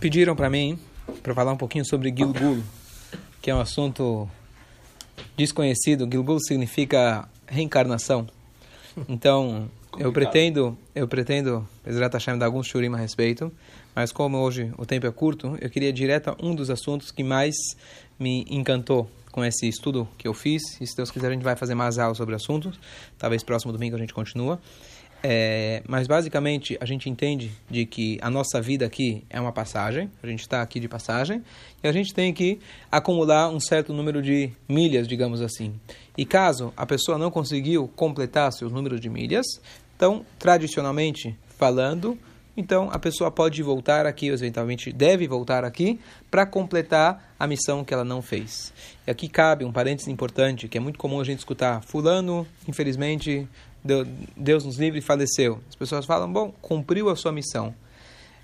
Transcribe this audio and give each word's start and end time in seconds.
pediram 0.00 0.34
para 0.34 0.48
mim 0.48 0.78
para 1.22 1.34
falar 1.34 1.52
um 1.52 1.56
pouquinho 1.56 1.84
sobre 1.84 2.12
Gilgul, 2.16 2.62
que 3.42 3.50
é 3.50 3.54
um 3.54 3.60
assunto 3.60 4.28
desconhecido. 5.36 6.08
Gilgul 6.10 6.40
significa 6.40 7.28
reencarnação. 7.46 8.26
Então, 9.08 9.70
eu 9.98 10.12
pretendo, 10.12 10.76
eu 10.94 11.06
pretendo, 11.06 11.68
Ezrat 11.86 12.12
Hashem, 12.12 12.38
dar 12.38 12.46
alguns 12.46 12.66
shurim 12.66 12.92
a 12.94 12.96
respeito, 12.96 13.52
mas 13.94 14.10
como 14.10 14.38
hoje 14.38 14.72
o 14.78 14.86
tempo 14.86 15.06
é 15.06 15.10
curto, 15.12 15.56
eu 15.60 15.68
queria 15.68 15.92
direto 15.92 16.30
a 16.30 16.36
um 16.42 16.54
dos 16.54 16.70
assuntos 16.70 17.10
que 17.10 17.22
mais 17.22 17.54
me 18.18 18.44
encantou 18.48 19.10
com 19.30 19.44
esse 19.44 19.68
estudo 19.68 20.08
que 20.18 20.26
eu 20.26 20.34
fiz. 20.34 20.62
E 20.80 20.86
se 20.86 20.96
Deus 20.96 21.10
quiser, 21.10 21.28
a 21.28 21.32
gente 21.32 21.42
vai 21.42 21.56
fazer 21.56 21.74
mais 21.74 21.98
aulas 21.98 22.16
sobre 22.16 22.34
assuntos. 22.34 22.78
Talvez 23.18 23.42
próximo 23.42 23.72
domingo 23.72 23.96
a 23.96 23.98
gente 23.98 24.14
continua. 24.14 24.60
É, 25.22 25.82
mas 25.86 26.06
basicamente 26.06 26.78
a 26.80 26.86
gente 26.86 27.10
entende 27.10 27.50
de 27.68 27.84
que 27.84 28.18
a 28.22 28.30
nossa 28.30 28.60
vida 28.60 28.86
aqui 28.86 29.22
é 29.28 29.38
uma 29.38 29.52
passagem, 29.52 30.10
a 30.22 30.26
gente 30.26 30.40
está 30.40 30.62
aqui 30.62 30.80
de 30.80 30.88
passagem, 30.88 31.42
e 31.82 31.88
a 31.88 31.92
gente 31.92 32.14
tem 32.14 32.32
que 32.32 32.58
acumular 32.90 33.50
um 33.50 33.60
certo 33.60 33.92
número 33.92 34.22
de 34.22 34.50
milhas, 34.66 35.06
digamos 35.06 35.42
assim. 35.42 35.74
E 36.16 36.24
caso 36.24 36.72
a 36.76 36.86
pessoa 36.86 37.18
não 37.18 37.30
conseguiu 37.30 37.86
completar 37.94 38.50
seus 38.52 38.72
números 38.72 39.00
de 39.00 39.10
milhas, 39.10 39.46
então, 39.94 40.24
tradicionalmente 40.38 41.36
falando, 41.58 42.18
então 42.56 42.88
a 42.90 42.98
pessoa 42.98 43.30
pode 43.30 43.62
voltar 43.62 44.06
aqui, 44.06 44.30
ou 44.30 44.34
eventualmente 44.34 44.92
deve 44.92 45.28
voltar 45.28 45.64
aqui, 45.64 46.00
para 46.30 46.46
completar 46.46 47.34
a 47.38 47.46
missão 47.46 47.84
que 47.84 47.92
ela 47.92 48.04
não 48.04 48.22
fez. 48.22 48.72
E 49.06 49.10
aqui 49.10 49.28
cabe 49.28 49.64
um 49.64 49.72
parênteses 49.72 50.08
importante, 50.08 50.68
que 50.68 50.78
é 50.78 50.80
muito 50.80 50.98
comum 50.98 51.20
a 51.20 51.24
gente 51.24 51.40
escutar: 51.40 51.82
Fulano, 51.82 52.46
infelizmente, 52.66 53.46
Deus 54.36 54.64
nos 54.64 54.76
livre, 54.76 55.00
faleceu. 55.00 55.60
As 55.68 55.74
pessoas 55.74 56.04
falam, 56.04 56.30
bom, 56.30 56.52
cumpriu 56.60 57.08
a 57.08 57.16
sua 57.16 57.32
missão. 57.32 57.74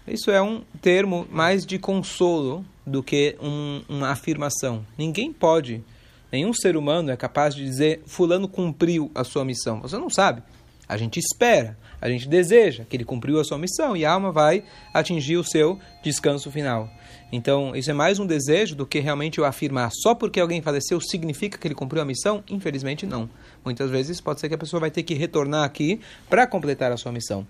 Isso 0.07 0.31
é 0.31 0.41
um 0.41 0.63
termo 0.81 1.27
mais 1.31 1.67
de 1.67 1.79
consolo 1.79 2.65
do 2.87 3.03
que 3.03 3.37
um, 3.41 3.83
uma 3.89 4.11
afirmação. 4.11 4.87
Ninguém 4.97 5.33
pode, 5.33 5.83
nenhum 6.31 6.53
ser 6.53 6.77
humano 6.77 7.11
é 7.11 7.17
capaz 7.17 7.55
de 7.55 7.65
dizer, 7.65 8.03
fulano 8.07 8.47
cumpriu 8.47 9.11
a 9.15 9.25
sua 9.25 9.45
missão. 9.45 9.81
Você 9.81 9.97
não 9.97 10.09
sabe. 10.09 10.43
A 10.89 10.97
gente 10.97 11.19
espera, 11.19 11.77
a 12.01 12.09
gente 12.09 12.29
deseja 12.29 12.85
que 12.85 12.97
ele 12.97 13.05
cumpriu 13.05 13.41
a 13.41 13.45
sua 13.45 13.59
missão 13.59 13.97
e 13.97 14.05
a 14.05 14.13
alma 14.13 14.31
vai 14.31 14.63
atingir 14.95 15.37
o 15.37 15.45
seu 15.45 15.79
descanso 16.03 16.51
final. 16.51 16.89
Então, 17.33 17.75
isso 17.75 17.91
é 17.91 17.95
mais 17.95 18.21
um 18.21 18.27
desejo 18.27 18.77
do 18.77 18.87
que 18.87 19.01
realmente 19.01 19.39
eu 19.39 19.45
afirmar 19.45 19.91
só 19.93 20.15
porque 20.15 20.39
alguém 20.39 20.63
faleceu 20.63 21.01
significa 21.01 21.59
que 21.59 21.67
ele 21.67 21.75
cumpriu 21.75 22.01
a 22.01 22.05
missão? 22.05 22.45
Infelizmente, 22.49 23.05
não. 23.05 23.29
Muitas 23.65 23.91
vezes 23.91 24.21
pode 24.21 24.41
ser 24.41 24.49
que 24.49 24.55
a 24.55 24.59
pessoa 24.59 24.81
vai 24.81 24.91
ter 24.91 25.03
que 25.03 25.15
retornar 25.15 25.65
aqui 25.65 26.01
para 26.29 26.47
completar 26.47 26.93
a 26.93 26.97
sua 26.97 27.11
missão. 27.11 27.45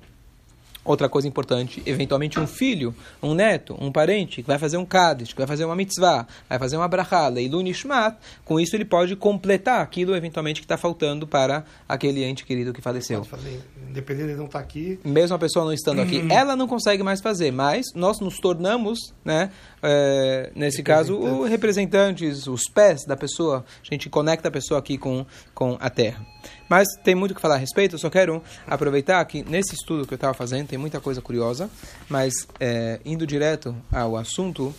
Outra 0.87 1.09
coisa 1.09 1.27
importante, 1.27 1.83
eventualmente 1.85 2.39
um 2.39 2.47
filho, 2.47 2.95
um 3.21 3.35
neto, 3.35 3.77
um 3.81 3.91
parente 3.91 4.41
que 4.41 4.47
vai 4.47 4.57
fazer 4.57 4.77
um 4.77 4.87
Kaddish, 4.87 5.33
que 5.33 5.39
vai 5.39 5.47
fazer 5.47 5.65
uma 5.65 5.75
mitzvah, 5.75 6.29
vai 6.49 6.61
fazer 6.61 6.77
uma 6.77 6.87
brachá, 6.87 7.27
leilu 7.27 7.61
nishmat, 7.61 8.17
com 8.45 8.61
isso 8.61 8.77
ele 8.77 8.85
pode 8.85 9.17
completar 9.17 9.81
aquilo 9.81 10.15
eventualmente 10.15 10.61
que 10.61 10.65
está 10.65 10.77
faltando 10.77 11.27
para 11.27 11.65
aquele 11.89 12.23
ente 12.23 12.45
querido 12.45 12.73
que 12.73 12.81
faleceu. 12.81 13.19
Pode 13.19 13.31
fazer, 13.31 13.61
independente 13.91 14.29
de 14.29 14.37
não 14.37 14.47
estar 14.47 14.61
tá 14.61 14.65
aqui. 14.65 15.01
Mesmo 15.05 15.35
a 15.35 15.39
pessoa 15.41 15.65
não 15.65 15.73
estando 15.73 16.01
aqui, 16.01 16.19
uhum. 16.19 16.31
ela 16.31 16.55
não 16.55 16.69
consegue 16.69 17.03
mais 17.03 17.21
fazer, 17.21 17.51
mas 17.51 17.87
nós 17.93 18.21
nos 18.21 18.39
tornamos, 18.39 19.13
né, 19.25 19.51
é, 19.83 20.53
nesse 20.55 20.85
caso, 20.85 21.19
os 21.19 21.51
representantes, 21.51 22.47
os 22.47 22.63
pés 22.73 23.05
da 23.05 23.17
pessoa, 23.17 23.65
a 23.83 23.93
gente 23.93 24.09
conecta 24.09 24.47
a 24.47 24.53
pessoa 24.53 24.79
aqui 24.79 24.97
com, 24.97 25.27
com 25.53 25.77
a 25.81 25.91
terra. 25.91 26.25
Mas 26.69 26.87
tem 27.05 27.15
muito 27.15 27.33
o 27.33 27.35
que 27.35 27.41
falar 27.41 27.55
a 27.55 27.59
respeito, 27.59 27.95
eu 27.95 27.99
só 27.99 28.11
quero 28.11 28.43
aproveitar 28.67 29.25
que 29.25 29.45
nesse 29.45 29.75
estudo 29.75 30.07
que 30.07 30.15
eu 30.15 30.17
estava 30.17 30.35
fazendo 30.35 30.67
tem 30.69 30.79
muita 30.79 31.01
coisa 31.01 31.23
curiosa, 31.23 31.71
mas 32.09 32.33
é, 32.59 33.01
indo 33.05 33.27
direto 33.27 33.75
ao 33.93 34.17
assunto, 34.17 34.75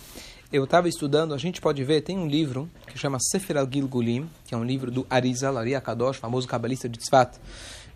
eu 0.52 0.64
estava 0.64 0.88
estudando, 0.88 1.34
a 1.34 1.38
gente 1.38 1.60
pode 1.60 1.82
ver, 1.84 2.00
tem 2.00 2.18
um 2.18 2.26
livro 2.26 2.70
que 2.86 2.98
chama 2.98 3.18
Sefer 3.20 3.56
al-Gilgulim, 3.56 4.28
que 4.46 4.54
é 4.54 4.56
um 4.56 4.64
livro 4.64 4.90
do 4.90 5.06
Arizal, 5.08 5.58
Ari 5.58 5.74
Akadosh, 5.74 6.16
famoso 6.16 6.48
cabalista 6.48 6.88
de 6.88 6.98
Tzfat, 6.98 7.36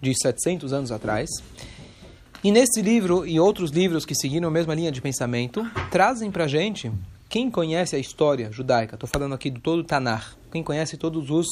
de 0.00 0.14
700 0.14 0.72
anos 0.72 0.92
atrás. 0.92 1.30
E 2.44 2.50
nesse 2.50 2.82
livro 2.82 3.26
e 3.26 3.38
outros 3.38 3.70
livros 3.70 4.04
que 4.04 4.14
seguiram 4.14 4.48
a 4.48 4.50
mesma 4.50 4.74
linha 4.74 4.90
de 4.90 5.00
pensamento, 5.00 5.64
trazem 5.90 6.30
para 6.30 6.46
gente, 6.48 6.90
quem 7.32 7.50
conhece 7.50 7.96
a 7.96 7.98
história 7.98 8.52
judaica, 8.52 8.94
estou 8.94 9.08
falando 9.08 9.34
aqui 9.34 9.48
do 9.48 9.58
todo 9.58 9.78
o 9.78 9.84
Tanar, 9.84 10.36
quem 10.52 10.62
conhece 10.62 10.98
todos 10.98 11.30
os 11.30 11.46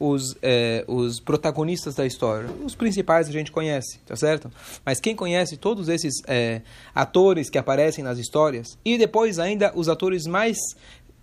os, 0.00 0.34
é, 0.40 0.84
os 0.88 1.20
protagonistas 1.20 1.94
da 1.94 2.06
história. 2.06 2.48
Os 2.64 2.74
principais 2.74 3.28
a 3.28 3.32
gente 3.32 3.52
conhece, 3.52 3.98
tá 4.06 4.16
certo? 4.16 4.50
Mas 4.86 5.00
quem 5.00 5.14
conhece 5.14 5.58
todos 5.58 5.90
esses 5.90 6.14
é, 6.26 6.62
atores 6.94 7.50
que 7.50 7.58
aparecem 7.58 8.02
nas 8.02 8.16
histórias, 8.16 8.78
e 8.82 8.96
depois 8.96 9.38
ainda 9.38 9.70
os 9.74 9.90
atores 9.90 10.26
mais 10.26 10.56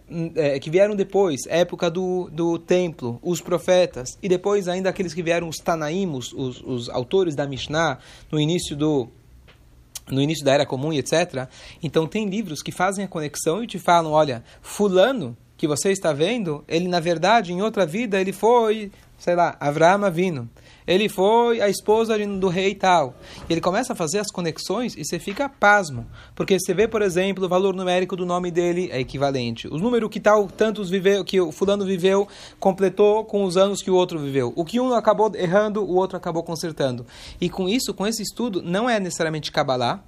hum, 0.08 0.32
é, 0.36 0.60
que 0.60 0.70
vieram 0.70 0.96
depois, 0.96 1.42
época 1.48 1.90
do, 1.90 2.30
do 2.32 2.60
templo, 2.60 3.18
os 3.24 3.42
profetas, 3.42 4.10
e 4.22 4.30
depois 4.30 4.68
ainda 4.68 4.88
aqueles 4.88 5.16
que 5.16 5.24
vieram 5.24 5.50
os 5.50 5.58
Tanaímos, 5.58 6.32
os, 6.32 6.62
os 6.62 6.90
autores 6.90 7.34
da 7.34 7.48
Mishnah, 7.48 7.98
no 8.32 8.40
início 8.40 8.76
do 8.76 9.10
no 10.10 10.22
início 10.22 10.46
da 10.46 10.54
Era 10.54 10.66
Comum 10.66 10.94
e 10.94 11.00
etc. 11.00 11.48
Então 11.82 12.08
tem 12.08 12.28
livros 12.28 12.62
que 12.62 12.72
fazem 12.72 13.06
a 13.06 13.08
conexão 13.08 13.64
e 13.64 13.68
te 13.68 13.80
falam, 13.80 14.12
olha, 14.12 14.44
fulano 14.62 15.36
que 15.58 15.68
você 15.68 15.92
está 15.92 16.12
vendo, 16.12 16.64
ele 16.68 16.88
na 16.88 17.00
verdade 17.00 17.54
em 17.54 17.62
outra 17.62 17.86
vida 17.86 18.20
ele 18.20 18.34
foi, 18.34 18.92
sei 19.18 19.36
lá, 19.36 19.56
Avraham 19.60 20.06
Avino. 20.06 20.50
Ele 20.88 21.10
foi 21.10 21.62
a 21.62 21.70
esposa 21.70 22.18
do 22.18 22.48
rei 22.48 22.76
tal. 22.76 23.16
E 23.50 23.54
ele 23.54 23.62
começa 23.62 23.94
a 23.94 23.96
fazer 23.96 24.20
as 24.20 24.32
conexões 24.32 24.96
e 24.96 25.04
você 25.04 25.20
fica 25.20 25.50
pasmo. 25.50 26.06
Porque 26.36 26.60
você 26.60 26.74
vê, 26.74 26.88
por 26.88 27.02
exemplo, 27.02 27.46
o 27.46 27.50
valor 27.50 27.76
numérico 27.76 28.16
do 28.16 28.26
nome 28.26 28.52
dele 28.52 28.90
é 28.92 29.00
equivalente. 29.00 29.68
O 29.68 29.78
número 29.78 30.10
que 30.10 30.20
tal 30.20 30.48
tantos 30.48 30.90
viveu, 30.90 31.24
que 31.24 31.40
o 31.42 31.52
fulano 31.52 31.86
viveu, 31.86 32.28
completou 32.60 33.26
com 33.26 33.44
os 33.44 33.58
anos 33.58 33.82
que 33.82 33.90
o 33.90 33.96
outro 33.96 34.20
viveu. 34.20 34.54
O 34.56 34.64
que 34.64 34.80
um 34.80 34.94
acabou 34.94 35.32
errando, 35.36 35.84
o 35.84 35.96
outro 35.96 36.18
acabou 36.18 36.44
consertando. 36.44 37.06
E 37.42 37.50
com 37.50 37.68
isso, 37.68 37.94
com 37.94 38.06
esse 38.06 38.22
estudo, 38.22 38.62
não 38.62 38.90
é 38.90 39.00
necessariamente 39.00 39.52
Kabbalah, 39.52 40.04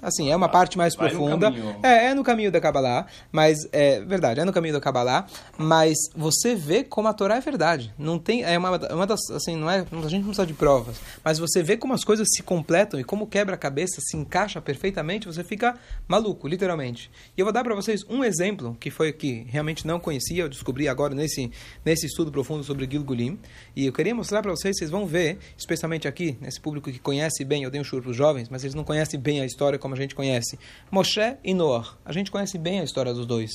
assim, 0.00 0.30
é 0.30 0.36
uma 0.36 0.48
parte 0.48 0.76
mais 0.76 0.94
Vai 0.94 1.08
profunda. 1.08 1.52
É, 1.82 2.06
é 2.06 2.14
no 2.14 2.22
caminho 2.22 2.50
da 2.50 2.60
Kabbalah, 2.60 3.06
mas 3.30 3.58
é 3.72 4.00
verdade, 4.00 4.40
é 4.40 4.44
no 4.44 4.52
caminho 4.52 4.74
da 4.74 4.80
Kabbalah, 4.80 5.26
mas 5.56 5.96
você 6.14 6.54
vê 6.54 6.84
como 6.84 7.08
a 7.08 7.12
Torá 7.12 7.36
é 7.36 7.40
verdade. 7.40 7.92
Não 7.98 8.18
tem, 8.18 8.44
é 8.44 8.56
uma, 8.58 8.76
uma 8.92 9.06
das, 9.06 9.20
assim, 9.30 9.56
não 9.56 9.70
é, 9.70 9.80
a 9.80 10.08
gente 10.08 10.20
não 10.20 10.28
precisa 10.28 10.46
de 10.46 10.54
provas, 10.54 10.96
mas 11.24 11.38
você 11.38 11.62
vê 11.62 11.76
como 11.76 11.94
as 11.94 12.04
coisas 12.04 12.28
se 12.34 12.42
completam 12.42 12.98
e 12.98 13.04
como 13.04 13.26
quebra-cabeça 13.26 14.00
se 14.00 14.16
encaixa 14.16 14.60
perfeitamente, 14.60 15.26
você 15.26 15.44
fica 15.44 15.76
maluco, 16.06 16.46
literalmente. 16.48 17.10
E 17.36 17.40
eu 17.40 17.46
vou 17.46 17.52
dar 17.52 17.62
para 17.64 17.74
vocês 17.74 18.04
um 18.08 18.24
exemplo 18.24 18.76
que 18.78 18.90
foi 18.90 19.12
que 19.12 19.46
realmente 19.48 19.86
não 19.86 19.98
conhecia, 19.98 20.42
eu 20.42 20.48
descobri 20.48 20.88
agora 20.88 21.14
nesse 21.14 21.50
nesse 21.84 22.06
estudo 22.06 22.30
profundo 22.30 22.64
sobre 22.64 22.88
Gilgulim, 22.90 23.38
e 23.74 23.86
eu 23.86 23.92
queria 23.92 24.14
mostrar 24.14 24.42
para 24.42 24.50
vocês, 24.50 24.76
vocês 24.76 24.90
vão 24.90 25.06
ver, 25.06 25.38
especialmente 25.56 26.06
aqui, 26.06 26.36
nesse 26.40 26.60
público 26.60 26.90
que 26.90 26.98
conhece 26.98 27.44
bem, 27.44 27.64
eu 27.64 27.70
dei 27.70 27.80
um 27.80 27.84
churro 27.84 28.02
para 28.02 28.10
os 28.10 28.16
jovens, 28.16 28.48
mas 28.48 28.62
eles 28.62 28.74
não 28.74 28.84
conhecem 28.84 29.18
bem 29.18 29.40
a 29.40 29.44
história 29.52 29.78
como 29.78 29.94
a 29.94 29.96
gente 29.96 30.14
conhece. 30.14 30.58
Moshe 30.90 31.36
e 31.44 31.54
Noah. 31.54 31.96
A 32.04 32.12
gente 32.12 32.30
conhece 32.30 32.58
bem 32.58 32.80
a 32.80 32.84
história 32.84 33.12
dos 33.12 33.26
dois. 33.26 33.50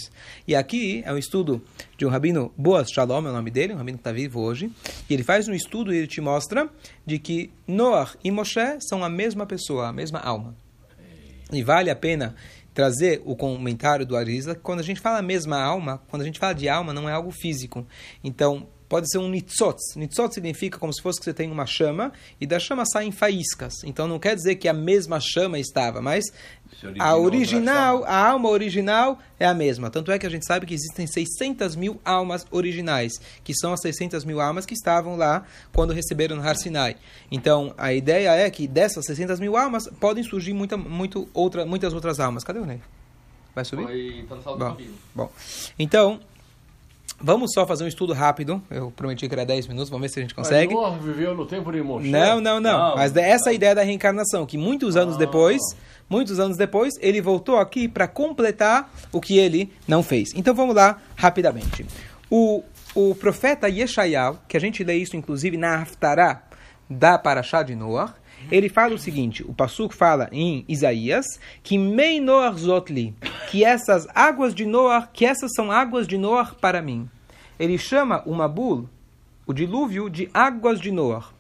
E 0.48 0.56
aqui 0.56 1.02
é 1.06 1.12
um 1.12 1.18
estudo 1.18 1.62
de 1.98 2.06
um 2.06 2.10
rabino, 2.10 2.54
Boas 2.58 2.90
Shalom 2.90 3.26
é 3.26 3.30
o 3.30 3.34
nome 3.34 3.52
dele, 3.52 3.74
um 3.74 3.78
rabino 3.78 3.98
que 3.98 4.02
está 4.02 4.12
vivo 4.12 4.40
hoje. 4.40 4.72
E 5.10 5.14
ele 5.14 5.24
faz 5.24 5.48
um 5.48 5.54
estudo 5.54 5.94
e 5.94 5.98
ele 5.98 6.08
te 6.08 6.22
mostra 6.22 6.70
de 7.06 7.20
que 7.20 7.52
Noah 7.68 8.12
e 8.24 8.32
Moshe 8.32 8.80
são 8.88 9.04
a 9.04 9.10
mesma 9.10 9.46
pessoa, 9.46 9.88
a 9.88 9.94
mesma 9.94 10.20
alma. 10.20 10.56
E 11.52 11.64
vale 11.64 11.90
a 11.90 11.96
pena 11.96 12.36
trazer 12.74 13.22
o 13.26 13.36
comentário 13.36 14.06
do 14.06 14.16
Arizla, 14.16 14.54
que 14.54 14.62
quando 14.62 14.82
a 14.82 14.84
gente 14.84 15.02
fala 15.02 15.18
a 15.18 15.22
mesma 15.24 15.60
alma, 15.60 16.00
quando 16.10 16.22
a 16.22 16.26
gente 16.26 16.38
fala 16.38 16.54
de 16.54 16.70
alma, 16.70 16.94
não 16.94 17.10
é 17.10 17.12
algo 17.12 17.32
físico. 17.32 17.88
Então, 18.24 18.68
pode 18.88 19.10
ser 19.10 19.18
um 19.18 19.30
nitzotz. 19.30 19.96
Nitzotz 19.96 20.36
significa 20.36 20.78
como 20.78 20.94
se 20.94 21.02
fosse 21.02 21.20
que 21.20 21.26
você 21.26 21.34
tem 21.34 21.52
uma 21.52 21.66
chama 21.66 22.12
e 22.40 22.46
da 22.46 22.60
chama 22.60 22.86
saem 22.86 23.12
faíscas. 23.12 23.84
Então 23.84 24.08
não 24.08 24.20
quer 24.20 24.36
dizer 24.36 24.56
que 24.56 24.68
a 24.68 24.74
mesma 24.74 25.20
chama 25.20 25.60
estava, 25.60 26.02
mas 26.02 26.26
a 27.00 27.16
original, 27.18 28.04
a 28.06 28.30
alma 28.30 28.50
original 28.50 29.20
é 29.40 29.46
a 29.46 29.54
mesma. 29.54 29.90
Tanto 29.90 30.12
é 30.12 30.20
que 30.20 30.26
a 30.26 30.30
gente 30.30 30.46
sabe 30.46 30.66
que 30.66 30.74
existem 30.74 31.08
600 31.08 31.76
mil 31.76 32.00
almas 32.04 32.46
originais, 32.52 33.14
que 33.44 33.54
são 33.54 33.74
as 33.74 33.82
600 33.82 34.24
mil 34.26 34.40
almas 34.40 34.66
que 34.66 34.74
estavam 34.74 35.16
lá 35.16 35.46
quando 35.74 35.94
receberam 35.94 36.36
no 36.36 36.48
Har 36.48 36.56
Sinai. 36.56 36.96
Então 37.32 37.74
a 37.78 37.94
ideia 37.94 38.32
é 38.32 38.50
que 38.50 38.68
dessas 38.68 39.06
600 39.06 39.40
mil 39.40 39.58
almas 39.58 39.88
podem 40.00 40.24
surgir 40.24 40.54
muita, 40.54 40.78
muito 40.78 41.28
outra, 41.34 41.66
muitas 41.66 41.94
outras 41.94 42.20
almas. 42.20 42.44
Cadê 42.44 42.60
o 42.60 42.66
Ney? 42.66 42.82
Vai 43.56 43.66
subir? 43.66 43.86
Foi, 43.86 44.26
tá 44.30 44.56
bom, 44.56 44.78
bom, 45.16 45.32
então 45.80 46.20
Vamos 47.20 47.52
só 47.54 47.66
fazer 47.66 47.84
um 47.84 47.88
estudo 47.88 48.14
rápido. 48.14 48.62
Eu 48.70 48.92
prometi 48.92 49.28
que 49.28 49.34
era 49.34 49.46
10 49.46 49.68
minutos, 49.68 49.90
vamos 49.90 50.04
ver 50.04 50.10
se 50.10 50.20
a 50.20 50.22
gente 50.22 50.36
consegue. 50.36 50.74
Mas 50.74 50.84
Noah 50.84 50.98
viveu 50.98 51.34
no 51.34 51.46
tempo 51.46 51.72
de 51.72 51.82
Moshe? 51.82 52.10
Não, 52.10 52.40
não, 52.40 52.60
não. 52.60 52.90
não 52.90 52.96
Mas 52.96 53.16
essa 53.16 53.50
é 53.50 53.52
a 53.52 53.54
ideia 53.54 53.74
da 53.74 53.82
reencarnação, 53.82 54.46
que 54.46 54.58
muitos 54.58 54.96
anos 54.96 55.16
ah. 55.16 55.18
depois, 55.18 55.60
muitos 56.08 56.40
anos 56.40 56.58
depois, 56.58 56.94
ele 57.02 57.20
voltou 57.20 57.58
aqui 57.58 57.88
para 57.88 58.08
completar 58.08 58.92
o 59.12 59.20
que 59.20 59.38
ele 59.38 59.72
não 59.88 60.04
fez. 60.04 60.30
Então 60.36 60.54
vamos 60.54 60.76
lá 60.76 61.02
rapidamente. 61.16 61.86
O, 62.30 62.64
o 62.94 63.16
profeta 63.16 63.68
Yeshayahu, 63.68 64.38
que 64.48 64.56
a 64.56 64.60
gente 64.60 64.84
lê 64.84 64.98
isso 64.98 65.16
inclusive 65.16 65.58
na 65.58 65.82
Haftarah 65.82 66.44
da 66.90 67.18
Parashá 67.18 67.64
de 67.64 67.76
Noah, 67.76 68.14
ele 68.52 68.70
fala 68.70 68.96
o 68.96 69.00
seguinte, 69.00 69.44
o 69.44 69.54
Pasuk 69.54 69.94
fala 69.94 70.30
em 70.32 70.64
Isaías, 70.68 71.26
que 71.62 71.78
Mei 71.78 72.20
Noach 72.20 72.60
Zotli, 72.60 73.14
que 73.52 73.64
essas 73.64 74.08
águas 74.16 74.56
de 74.56 74.66
Noar, 74.66 75.12
que 75.12 75.26
essas 75.26 75.52
são 75.56 75.72
águas 75.72 76.08
de 76.08 76.18
Noar 76.18 76.56
para 76.56 76.82
mim. 76.82 77.10
Ele 77.60 77.78
chama 77.78 78.24
o 78.26 78.34
Mabul, 78.34 78.88
o 79.46 79.54
dilúvio, 79.54 80.10
de 80.10 80.30
águas 80.34 80.80
de 80.80 80.92
Noar. 80.92 81.34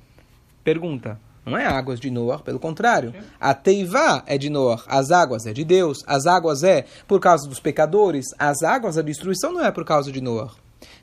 Pergunta, 0.64 1.20
não 1.46 1.58
é 1.58 1.66
águas 1.66 2.00
de 2.00 2.12
Noar, 2.12 2.42
pelo 2.42 2.60
contrário. 2.60 3.14
A 3.40 3.54
Teivá 3.54 4.22
é 4.26 4.38
de 4.38 4.50
Noar, 4.50 4.84
as 4.88 5.12
águas 5.12 5.46
é 5.46 5.54
de 5.54 5.64
Deus, 5.64 6.04
as 6.06 6.26
águas 6.26 6.62
é 6.62 6.86
por 7.08 7.22
causa 7.22 7.48
dos 7.48 7.60
pecadores, 7.60 8.26
as 8.38 8.64
águas 8.64 8.96
da 8.96 9.02
destruição 9.02 9.54
não 9.54 9.64
é 9.64 9.72
por 9.72 9.86
causa 9.86 10.12
de 10.12 10.20
Noar. 10.20 10.54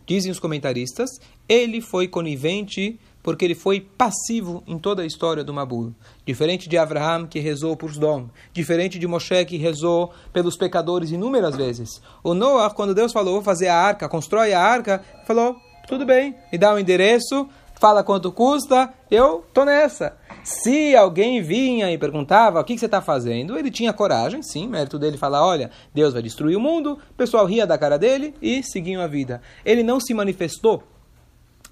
Dizem 0.07 0.31
os 0.31 0.39
comentaristas, 0.39 1.09
ele 1.49 1.81
foi 1.81 2.07
conivente 2.07 3.01
porque 3.25 3.43
ele 3.47 3.55
foi 3.55 3.81
passivo 3.81 4.63
em 4.67 4.79
toda 4.79 5.03
a 5.03 5.07
história 5.07 5.43
do 5.43 5.55
Mabul. 5.55 5.95
Diferente 6.27 6.69
de 6.69 6.77
Abraham, 6.77 7.27
que 7.27 7.41
rezou 7.41 7.75
por 7.75 7.91
Sdom. 7.91 8.29
Diferente 8.53 8.99
de 8.99 9.07
Moshe, 9.07 9.47
que 9.47 9.57
rezou 9.57 10.13
pelos 10.31 10.59
pecadores 10.59 11.11
inúmeras 11.11 11.57
vezes. 11.57 12.03
O 12.23 12.35
Noah, 12.35 12.73
quando 12.75 12.95
Deus 12.95 13.13
falou, 13.13 13.37
vou 13.37 13.43
fazer 13.43 13.69
a 13.69 13.77
arca, 13.77 14.11
constrói 14.11 14.53
a 14.53 14.61
arca, 14.61 15.03
falou, 15.27 15.57
tudo 15.89 16.05
bem, 16.05 16.37
me 16.53 16.59
dá 16.59 16.73
o 16.73 16.77
um 16.77 16.79
endereço, 16.79 17.49
fala 17.81 18.05
quanto 18.05 18.31
custa, 18.31 18.93
eu 19.11 19.43
tô 19.55 19.65
nessa. 19.65 20.19
Se 20.43 20.95
alguém 20.95 21.41
vinha 21.41 21.91
e 21.91 21.97
perguntava 21.97 22.61
o 22.61 22.65
que, 22.65 22.75
que 22.75 22.81
você 22.81 22.85
está 22.85 23.01
fazendo, 23.01 23.59
ele 23.59 23.71
tinha 23.71 23.95
coragem, 23.95 24.43
sim, 24.43 24.69
mérito 24.69 24.99
dele 24.99 25.17
falar, 25.17 25.47
olha, 25.47 25.71
Deus 25.95 26.13
vai 26.13 26.23
destruir 26.23 26.59
o 26.59 26.61
mundo, 26.61 26.99
o 27.11 27.15
pessoal 27.15 27.47
ria 27.47 27.67
da 27.67 27.79
cara 27.79 27.99
dele 27.99 28.35
e 28.43 28.63
seguiam 28.63 29.01
a 29.01 29.07
vida. 29.07 29.41
Ele 29.65 29.83
não 29.83 29.99
se 29.99 30.13
manifestou, 30.13 30.83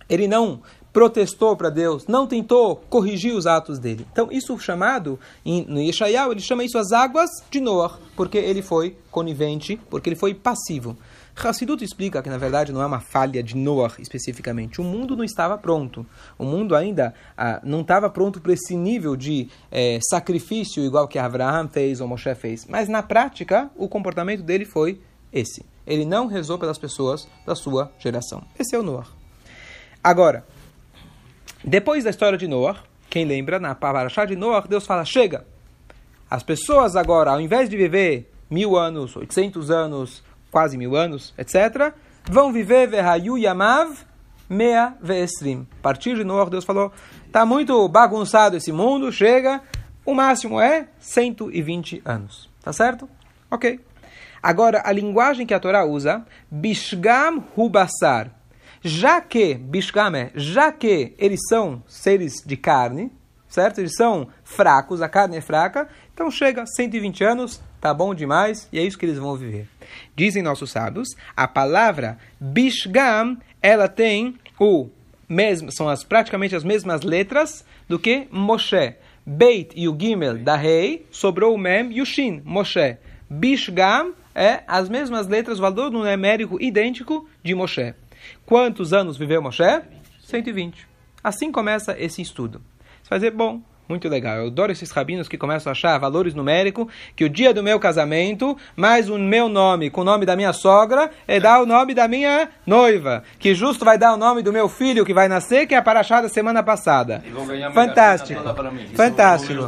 ele 0.09 0.27
não 0.27 0.63
protestou 0.93 1.57
para 1.57 1.71
Deus, 1.71 2.07
não 2.07 2.27
tentou 2.27 2.77
corrigir 2.89 3.35
os 3.35 3.47
atos 3.47 3.79
dele. 3.79 4.07
Então, 4.13 4.29
isso 4.31 4.59
chamado 4.59 5.19
no 5.45 5.81
Yeshayahu, 5.81 6.33
ele 6.33 6.41
chama 6.41 6.65
isso 6.65 6.79
as 6.79 6.93
águas 6.93 7.31
de 7.51 7.61
Noah, 7.61 7.99
porque 8.15 8.39
ele 8.39 8.63
foi 8.63 8.97
conivente, 9.11 9.81
porque 9.89 10.11
ele 10.11 10.17
foi 10.17 10.35
passivo. 10.35 10.97
Hassidut 11.35 11.83
explica 11.83 12.23
que, 12.23 12.29
na 12.29 12.37
verdade, 12.37 12.73
não 12.73 12.83
é 12.83 12.87
uma 12.87 13.01
falha 13.01 13.43
de 13.43 13.57
Noah 13.57 13.95
especificamente. 13.99 14.81
O 14.81 14.85
mundo 14.85 15.17
não 15.17 15.25
estava 15.25 15.57
pronto. 15.57 16.05
O 16.39 16.45
mundo 16.45 16.77
ainda 16.77 17.15
ah, 17.37 17.59
não 17.65 17.81
estava 17.81 18.11
pronto 18.11 18.39
para 18.39 18.53
esse 18.53 18.77
nível 18.77 19.17
de 19.17 19.49
eh, 19.71 19.99
sacrifício 20.11 20.85
igual 20.85 21.09
que 21.09 21.19
Abraham 21.19 21.69
fez 21.69 22.03
ou 22.03 22.07
Moshe 22.07 22.35
fez. 22.35 22.67
Mas, 22.67 22.87
na 22.87 23.03
prática, 23.03 23.71
o 23.77 23.89
comportamento 23.89 24.43
dele 24.43 24.67
foi 24.67 25.01
esse. 25.33 25.65
Ele 25.87 26.05
não 26.05 26.27
rezou 26.27 26.59
pelas 26.59 26.79
pessoas 26.79 27.27
da 27.47 27.55
sua 27.55 27.91
geração. 27.99 28.45
Esse 28.59 28.77
é 28.77 28.79
o 28.79 28.83
Noah. 28.83 29.09
Agora, 30.05 30.45
depois 31.65 32.05
da 32.05 32.11
história 32.11 32.37
de 32.37 32.49
Noah, 32.49 32.79
quem 33.09 33.25
lembra, 33.25 33.59
na 33.59 33.75
Parashá 33.75 34.25
de 34.25 34.35
Noah, 34.35 34.67
Deus 34.67 34.87
fala, 34.87 35.05
chega! 35.05 35.47
As 36.31 36.43
pessoas 36.43 36.97
agora, 36.97 37.31
ao 37.31 37.41
invés 37.41 37.69
de 37.69 37.77
viver 37.77 38.33
mil 38.51 38.77
anos, 38.77 39.15
oitocentos 39.17 39.71
anos, 39.71 40.23
quase 40.51 40.77
mil 40.77 40.97
anos, 40.97 41.35
etc., 41.37 41.93
vão 42.25 42.53
viver 42.53 42.89
Vehayu 42.89 43.37
Yamav 43.37 43.97
Mea 44.49 44.95
Veestrim. 45.01 45.67
A 45.79 45.83
partir 45.83 46.17
de 46.17 46.25
Noah, 46.25 46.51
Deus 46.51 46.65
falou, 46.65 46.93
está 47.27 47.47
muito 47.47 47.89
bagunçado 47.89 48.57
esse 48.57 48.73
mundo, 48.73 49.13
chega, 49.13 49.61
o 50.05 50.15
máximo 50.15 50.61
é 50.61 50.89
120 50.99 52.03
anos. 52.05 52.51
Tá 52.63 52.73
certo? 52.73 53.09
Ok. 53.51 53.81
Agora, 54.43 54.83
a 54.85 54.91
linguagem 54.91 55.47
que 55.47 55.55
a 55.55 55.61
Torá 55.61 55.85
usa, 55.85 56.25
Bishgam 56.51 57.45
Hubassar, 57.57 58.31
já 58.83 59.21
que, 59.21 59.55
Bishgame, 59.55 60.31
já 60.35 60.73
que 60.73 61.15
eles 61.19 61.41
são 61.49 61.83
seres 61.87 62.43
de 62.45 62.57
carne, 62.57 63.13
certo? 63.49 63.79
Eles 63.79 63.95
são 63.95 64.29
fracos, 64.43 65.01
a 65.01 65.09
carne 65.09 65.37
é 65.37 65.41
fraca, 65.41 65.89
então 66.13 66.31
chega 66.31 66.67
120 66.67 67.23
anos, 67.23 67.63
tá 67.81 67.95
bom 67.95 68.15
demais, 68.15 68.69
e 68.73 68.79
é 68.79 68.83
isso 68.83 68.99
que 68.99 69.07
eles 69.07 69.19
vão 69.19 69.37
viver. 69.37 69.69
Dizem 70.17 70.43
nossos 70.43 70.71
sábios, 70.71 71.09
a 71.37 71.47
palavra 71.47 72.19
Bishgam, 72.41 73.39
ela 73.61 73.89
tem 73.89 74.37
o 74.59 74.89
mesmo, 75.29 75.71
são 75.71 75.89
as, 75.89 76.03
praticamente 76.03 76.57
as 76.57 76.65
mesmas 76.65 77.03
letras 77.03 77.65
do 77.89 77.99
que 77.99 78.27
Moshe. 78.31 78.95
Beit 79.25 79.73
e 79.77 79.89
o 79.89 79.97
Gimel 79.99 80.39
da 80.39 80.57
Rei, 80.57 81.07
sobrou 81.11 81.55
o 81.55 81.59
Mem 81.59 81.93
e 81.93 82.03
o 82.03 82.07
Shin, 82.07 82.43
Moshe. 82.45 82.97
Bishgam 83.31 84.15
é 84.35 84.63
as 84.67 84.89
mesmas 84.89 85.29
letras, 85.29 85.59
valor 85.59 85.91
numérico 85.91 86.61
idêntico 86.61 87.29
de 87.43 87.55
Moshe. 87.55 87.95
Quantos 88.47 88.93
anos 88.93 89.17
viveu 89.17 89.43
Moshe? 89.43 89.83
120. 90.25 90.87
Assim 91.23 91.53
começa 91.53 91.97
esse 91.99 92.21
estudo. 92.21 92.61
Você 93.03 93.11
vai 93.11 93.19
dizer, 93.19 93.31
bom, 93.33 93.61
muito 93.89 94.09
legal. 94.09 94.39
Eu 94.39 94.47
adoro 94.47 94.73
esses 94.73 94.91
rabinos 94.91 95.29
que 95.29 95.37
começam 95.37 95.71
a 95.71 95.73
achar 95.73 95.99
valores 95.99 96.35
numéricos, 96.35 96.87
que 97.15 97.25
o 97.25 97.29
dia 97.29 97.53
do 97.53 97.63
meu 97.63 97.79
casamento, 97.79 98.57
mais 98.75 99.11
o 99.11 99.19
meu 99.19 99.49
nome 99.49 99.91
com 99.91 100.01
o 100.01 100.05
nome 100.05 100.25
da 100.25 100.35
minha 100.35 100.53
sogra, 100.53 101.11
é 101.29 101.39
dar 101.39 101.61
o 101.61 101.67
nome 101.67 101.95
da 101.95 102.09
minha 102.09 102.49
noiva. 102.67 103.23
Que 103.39 103.55
justo 103.55 103.85
vai 103.85 103.99
dar 103.99 104.15
o 104.15 104.17
nome 104.17 104.43
do 104.43 104.53
meu 104.53 104.69
filho 104.69 105.05
que 105.05 105.13
vai 105.13 105.29
nascer, 105.29 105.67
que 105.67 105.75
é 105.75 105.79
a 105.79 105.83
paraxá 105.83 106.21
da 106.23 106.29
semana 106.29 106.63
passada. 106.63 107.23
Fantástico. 107.75 108.41
Fantástico. 108.97 109.67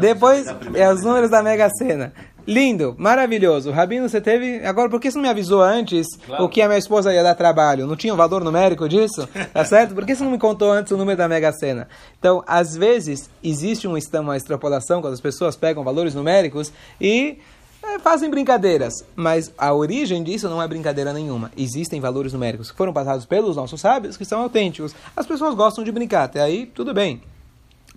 Depois, 0.00 0.46
é 0.74 0.92
os 0.92 1.02
números 1.02 1.30
da 1.30 1.42
Mega 1.42 1.68
Sena. 1.70 2.12
Lindo, 2.46 2.94
maravilhoso. 2.96 3.70
Rabino, 3.70 4.08
você 4.08 4.20
teve. 4.20 4.64
Agora, 4.64 4.88
por 4.88 5.00
que 5.00 5.10
você 5.10 5.16
não 5.16 5.22
me 5.22 5.28
avisou 5.28 5.62
antes 5.62 6.06
claro. 6.24 6.44
o 6.44 6.48
que 6.48 6.62
a 6.62 6.68
minha 6.68 6.78
esposa 6.78 7.12
ia 7.12 7.22
dar 7.22 7.34
trabalho? 7.34 7.86
Não 7.86 7.96
tinha 7.96 8.14
um 8.14 8.16
valor 8.16 8.44
numérico 8.44 8.88
disso? 8.88 9.28
Tá 9.52 9.64
certo? 9.66 9.94
Por 9.94 10.06
que 10.06 10.14
você 10.14 10.22
não 10.22 10.30
me 10.30 10.38
contou 10.38 10.70
antes 10.70 10.92
o 10.92 10.96
número 10.96 11.18
da 11.18 11.28
Mega 11.28 11.52
Sena? 11.52 11.88
Então, 12.18 12.44
às 12.46 12.76
vezes, 12.76 13.28
existe 13.42 13.88
uma 13.88 13.98
extrapolação 14.36 15.00
quando 15.00 15.14
as 15.14 15.20
pessoas 15.20 15.56
pegam 15.56 15.82
valores 15.82 16.14
numéricos 16.14 16.72
e 17.00 17.38
é, 17.82 17.98
fazem 17.98 18.30
brincadeiras, 18.30 19.04
mas 19.14 19.52
a 19.56 19.72
origem 19.72 20.22
disso 20.22 20.48
não 20.48 20.62
é 20.62 20.68
brincadeira 20.68 21.12
nenhuma. 21.12 21.50
Existem 21.56 22.00
valores 22.00 22.32
numéricos 22.32 22.70
que 22.70 22.76
foram 22.76 22.92
passados 22.92 23.24
pelos 23.26 23.56
nossos 23.56 23.80
sábios 23.80 24.16
que 24.16 24.24
são 24.24 24.42
autênticos. 24.42 24.94
As 25.16 25.26
pessoas 25.26 25.54
gostam 25.54 25.82
de 25.84 25.92
brincar, 25.92 26.24
até 26.24 26.40
aí 26.40 26.66
tudo 26.66 26.94
bem. 26.94 27.22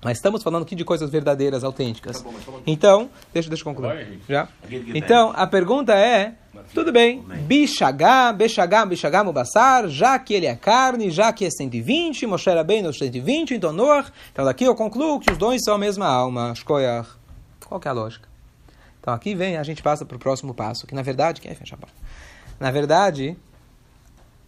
Mas 0.01 0.17
estamos 0.17 0.41
falando 0.41 0.63
aqui 0.63 0.75
de 0.75 0.85
coisas 0.85 1.09
verdadeiras, 1.09 1.63
autênticas. 1.63 2.21
Tá 2.21 2.29
bom, 2.29 2.61
então, 2.65 3.09
deixa, 3.33 3.49
deixa 3.49 3.61
eu 3.61 3.65
concluir. 3.65 4.21
Já? 4.27 4.47
Então, 4.95 5.33
a 5.35 5.45
pergunta 5.45 5.93
é, 5.93 6.35
tudo 6.73 6.91
bem, 6.91 7.21
Bishagá, 7.45 8.31
Bishagá, 8.31 8.85
Bishagá 8.85 9.23
Mubassar, 9.23 9.87
já 9.89 10.17
que 10.19 10.33
ele 10.33 10.45
é 10.45 10.55
carne, 10.55 11.09
já 11.09 11.33
que 11.33 11.45
é 11.45 11.49
120, 11.49 12.25
Moshe 12.27 12.49
bem 12.63 12.81
no 12.81 12.93
120, 12.93 13.55
então 13.55 13.73
Noah. 13.73 14.11
Então 14.31 14.45
daqui 14.45 14.63
eu 14.63 14.75
concluo 14.75 15.19
que 15.19 15.31
os 15.31 15.37
dois 15.37 15.61
são 15.63 15.75
a 15.75 15.77
mesma 15.77 16.07
alma, 16.07 16.53
Shkoyar. 16.55 17.05
Qual 17.65 17.79
que 17.79 17.87
é 17.87 17.91
a 17.91 17.93
lógica? 17.93 18.27
Então 18.99 19.13
aqui 19.13 19.33
vem, 19.33 19.57
a 19.57 19.63
gente 19.63 19.81
passa 19.81 20.05
para 20.05 20.15
o 20.15 20.19
próximo 20.19 20.53
passo, 20.53 20.85
que 20.85 20.93
na 20.93 21.01
verdade, 21.01 21.41
quem 21.41 21.51
é 21.51 21.55
fechar 21.55 21.77
Na 22.59 22.71
verdade, 22.71 23.35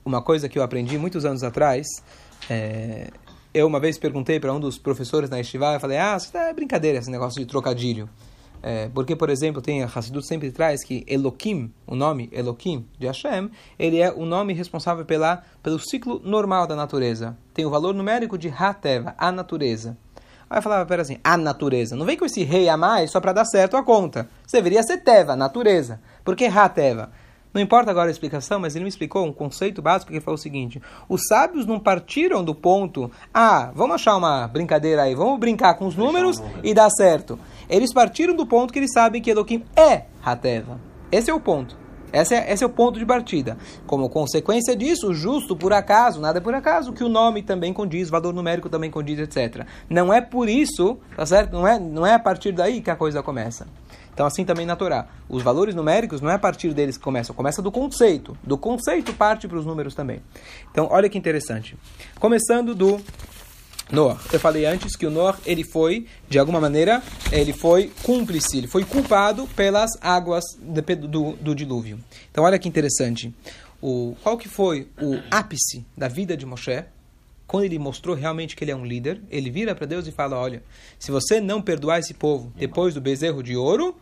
uma 0.05 0.21
coisa 0.21 0.47
que 0.47 0.59
eu 0.59 0.63
aprendi 0.63 0.97
muitos 0.97 1.25
anos 1.25 1.43
atrás, 1.43 1.87
é, 2.49 3.09
eu 3.53 3.67
uma 3.67 3.79
vez 3.79 3.97
perguntei 3.97 4.39
para 4.39 4.53
um 4.53 4.59
dos 4.59 4.77
professores 4.77 5.29
na 5.29 5.39
Estivá, 5.39 5.73
eu 5.73 5.79
falei, 5.79 5.97
ah, 5.97 6.15
isso 6.17 6.35
é 6.37 6.53
brincadeira 6.53 6.97
esse 6.97 7.09
negócio 7.09 7.39
de 7.39 7.45
trocadilho. 7.45 8.09
É, 8.63 8.89
porque, 8.93 9.15
por 9.15 9.29
exemplo, 9.29 9.61
tem 9.61 9.81
a 9.81 9.87
Hassidut 9.87 10.25
sempre 10.25 10.51
traz 10.51 10.83
que 10.83 11.03
Elohim, 11.07 11.73
o 11.87 11.95
nome 11.95 12.29
Elohim 12.31 12.85
de 12.99 13.07
Hashem, 13.07 13.49
ele 13.77 13.99
é 13.99 14.11
o 14.11 14.23
nome 14.23 14.53
responsável 14.53 15.03
pela, 15.03 15.41
pelo 15.63 15.79
ciclo 15.79 16.21
normal 16.23 16.67
da 16.67 16.75
natureza. 16.75 17.35
Tem 17.53 17.65
o 17.65 17.71
valor 17.71 17.95
numérico 17.95 18.37
de 18.37 18.49
Hateva, 18.49 19.15
a 19.17 19.31
natureza. 19.31 19.97
Aí 20.47 20.59
eu 20.59 20.61
falava, 20.61 20.85
pera 20.85 21.01
assim, 21.01 21.17
a 21.23 21.37
natureza. 21.37 21.95
Não 21.95 22.05
vem 22.05 22.17
com 22.17 22.25
esse 22.25 22.43
rei 22.43 22.69
a 22.69 22.77
mais 22.77 23.09
só 23.09 23.19
para 23.19 23.33
dar 23.33 23.45
certo 23.45 23.77
a 23.77 23.83
conta. 23.83 24.29
Você 24.45 24.57
deveria 24.57 24.83
ser 24.83 24.97
Teva, 24.97 25.35
natureza. 25.35 25.99
Por 26.23 26.35
que 26.35 26.45
Hateva? 26.45 27.11
Não 27.53 27.61
importa 27.61 27.91
agora 27.91 28.07
a 28.07 28.11
explicação, 28.11 28.59
mas 28.59 28.75
ele 28.75 28.85
me 28.85 28.89
explicou 28.89 29.25
um 29.25 29.33
conceito 29.33 29.81
básico 29.81 30.11
que 30.11 30.21
falou 30.21 30.35
o 30.35 30.41
seguinte: 30.41 30.81
os 31.09 31.21
sábios 31.27 31.65
não 31.65 31.79
partiram 31.79 32.43
do 32.43 32.55
ponto, 32.55 33.11
ah, 33.33 33.71
vamos 33.75 33.95
achar 33.95 34.15
uma 34.15 34.47
brincadeira 34.47 35.03
aí, 35.03 35.15
vamos 35.15 35.39
brincar 35.39 35.73
com 35.75 35.85
os 35.85 35.95
números 35.95 36.39
um 36.39 36.45
e 36.63 36.73
dar 36.73 36.89
certo. 36.89 37.37
Eles 37.69 37.93
partiram 37.93 38.35
do 38.35 38.45
ponto 38.45 38.71
que 38.71 38.79
eles 38.79 38.93
sabem 38.93 39.21
que 39.21 39.29
Elohim 39.29 39.63
é 39.75 40.05
Hateva. 40.23 40.79
Esse 41.11 41.29
é 41.29 41.33
o 41.33 41.39
ponto. 41.39 41.80
Esse 42.11 42.35
é, 42.35 42.51
esse 42.51 42.63
é 42.63 42.67
o 42.67 42.69
ponto 42.69 42.99
de 42.99 43.05
partida. 43.05 43.57
Como 43.87 44.09
consequência 44.09 44.75
disso, 44.75 45.13
justo 45.13 45.55
por 45.55 45.73
acaso, 45.73 46.19
nada 46.19 46.39
é 46.39 46.41
por 46.41 46.53
acaso, 46.53 46.93
que 46.93 47.03
o 47.03 47.09
nome 47.09 47.41
também 47.41 47.73
condiz, 47.73 48.07
o 48.09 48.11
valor 48.11 48.33
numérico 48.33 48.69
também 48.69 48.91
condiz, 48.91 49.19
etc. 49.19 49.65
Não 49.89 50.13
é 50.13 50.21
por 50.21 50.49
isso, 50.49 50.97
tá 51.15 51.25
certo? 51.25 51.53
Não 51.53 51.67
é, 51.67 51.79
não 51.79 52.05
é 52.05 52.13
a 52.13 52.19
partir 52.19 52.51
daí 52.51 52.81
que 52.81 52.89
a 52.89 52.95
coisa 52.95 53.23
começa. 53.23 53.67
Então, 54.13 54.25
assim 54.25 54.43
também 54.43 54.65
na 54.65 54.75
Torá. 54.75 55.07
Os 55.29 55.41
valores 55.41 55.73
numéricos 55.73 56.21
não 56.21 56.29
é 56.29 56.33
a 56.35 56.39
partir 56.39 56.73
deles 56.73 56.97
que 56.97 57.03
começam, 57.03 57.33
começa 57.33 57.61
do 57.61 57.71
conceito. 57.71 58.37
Do 58.43 58.57
conceito 58.57 59.13
parte 59.13 59.47
para 59.47 59.57
os 59.57 59.65
números 59.65 59.95
também. 59.95 60.21
Então, 60.69 60.87
olha 60.91 61.09
que 61.09 61.17
interessante. 61.17 61.77
Começando 62.19 62.75
do 62.75 62.99
Noah. 63.91 64.19
Eu 64.31 64.39
falei 64.39 64.65
antes 64.65 64.95
que 64.95 65.05
o 65.05 65.11
Noah, 65.11 65.37
ele 65.45 65.63
foi, 65.63 66.05
de 66.29 66.39
alguma 66.39 66.59
maneira, 66.59 67.03
ele 67.31 67.53
foi 67.53 67.91
cúmplice, 68.03 68.57
ele 68.57 68.67
foi 68.67 68.85
culpado 68.85 69.47
pelas 69.55 69.91
águas 70.01 70.43
do, 70.59 70.81
do, 71.07 71.31
do 71.33 71.55
dilúvio. 71.55 71.99
Então, 72.31 72.43
olha 72.43 72.57
que 72.57 72.69
interessante. 72.69 73.33
O, 73.81 74.15
qual 74.23 74.37
que 74.37 74.47
foi 74.47 74.87
o 75.01 75.19
ápice 75.29 75.85
da 75.97 76.07
vida 76.07 76.37
de 76.37 76.45
Moshe? 76.45 76.83
quando 77.51 77.65
ele 77.65 77.77
mostrou 77.77 78.15
realmente 78.15 78.55
que 78.55 78.63
ele 78.63 78.71
é 78.71 78.75
um 78.75 78.85
líder, 78.85 79.21
ele 79.29 79.51
vira 79.51 79.75
para 79.75 79.85
Deus 79.85 80.07
e 80.07 80.11
fala: 80.11 80.39
Olha, 80.39 80.63
se 80.97 81.11
você 81.11 81.41
não 81.41 81.61
perdoar 81.61 81.99
esse 81.99 82.13
povo 82.13 82.53
depois 82.55 82.93
do 82.93 83.01
bezerro 83.01 83.43
de 83.43 83.57
ouro, 83.57 83.93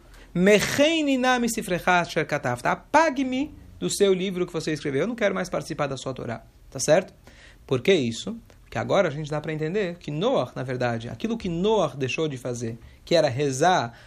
Apague-me 2.64 3.56
do 3.80 3.90
seu 3.90 4.14
livro 4.14 4.46
que 4.46 4.54
você 4.54 4.72
escreveu. 4.72 5.02
Eu 5.02 5.08
não 5.08 5.16
quero 5.16 5.34
mais 5.34 5.50
participar 5.50 5.88
da 5.88 5.98
sua 5.98 6.14
Torá. 6.14 6.44
Tá 6.70 6.80
certo? 6.80 7.12
Por 7.66 7.82
que 7.82 7.92
isso? 7.92 8.38
Porque 8.70 8.78
agora 8.78 9.08
a 9.08 9.12
gente 9.12 9.32
dá 9.32 9.42
para 9.42 9.52
entender 9.52 9.96
que 9.96 10.12
Noah, 10.12 10.52
na 10.56 10.62
verdade, 10.62 11.10
aquilo 11.10 11.36
que 11.36 11.50
Noah 11.50 11.96
deixou 11.98 12.28
de 12.28 12.38
fazer, 12.38 12.78
que 13.04 13.16
era 13.16 13.28
rezar, 13.28 13.98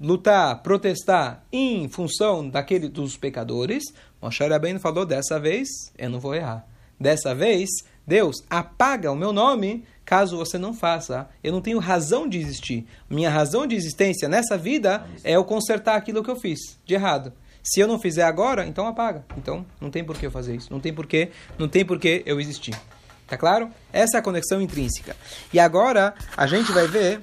lutar, 0.00 0.62
protestar 0.62 1.44
em 1.52 1.88
função 1.88 2.48
daquele 2.48 2.88
dos 2.88 3.16
pecadores, 3.16 3.82
Moshe 4.22 4.46
Rabbeinu 4.46 4.78
falou, 4.78 5.04
dessa 5.04 5.40
vez 5.40 5.68
eu 5.98 6.08
não 6.08 6.20
vou 6.20 6.32
errar. 6.32 6.64
Dessa 6.98 7.34
vez, 7.34 7.68
Deus 8.06 8.36
apaga 8.48 9.10
o 9.10 9.16
meu 9.16 9.32
nome 9.32 9.84
caso 10.04 10.36
você 10.36 10.58
não 10.58 10.72
faça. 10.72 11.28
Eu 11.42 11.50
não 11.50 11.60
tenho 11.60 11.80
razão 11.80 12.28
de 12.28 12.38
existir. 12.38 12.86
Minha 13.10 13.30
razão 13.30 13.66
de 13.66 13.74
existência 13.74 14.28
nessa 14.28 14.56
vida 14.56 15.04
é 15.24 15.32
eu 15.32 15.44
consertar 15.44 15.96
aquilo 15.96 16.22
que 16.22 16.30
eu 16.30 16.36
fiz 16.36 16.78
de 16.86 16.94
errado. 16.94 17.32
Se 17.64 17.80
eu 17.80 17.88
não 17.88 17.98
fizer 17.98 18.22
agora, 18.22 18.64
então 18.64 18.86
apaga. 18.86 19.24
Então 19.36 19.66
não 19.80 19.90
tem 19.90 20.04
por 20.04 20.16
que 20.16 20.26
eu 20.26 20.30
fazer 20.30 20.54
isso. 20.54 20.72
Não 20.72 20.78
tem 20.78 20.94
por 20.94 21.04
que, 21.04 21.30
não 21.58 21.66
tem 21.66 21.84
por 21.84 21.98
que 21.98 22.22
eu 22.24 22.40
existir. 22.40 22.78
Tá 23.26 23.36
claro? 23.36 23.70
Essa 23.92 24.18
é 24.18 24.20
a 24.20 24.22
conexão 24.22 24.60
intrínseca. 24.60 25.16
E 25.52 25.58
agora 25.58 26.14
a 26.36 26.46
gente 26.46 26.70
vai 26.72 26.86
ver 26.86 27.20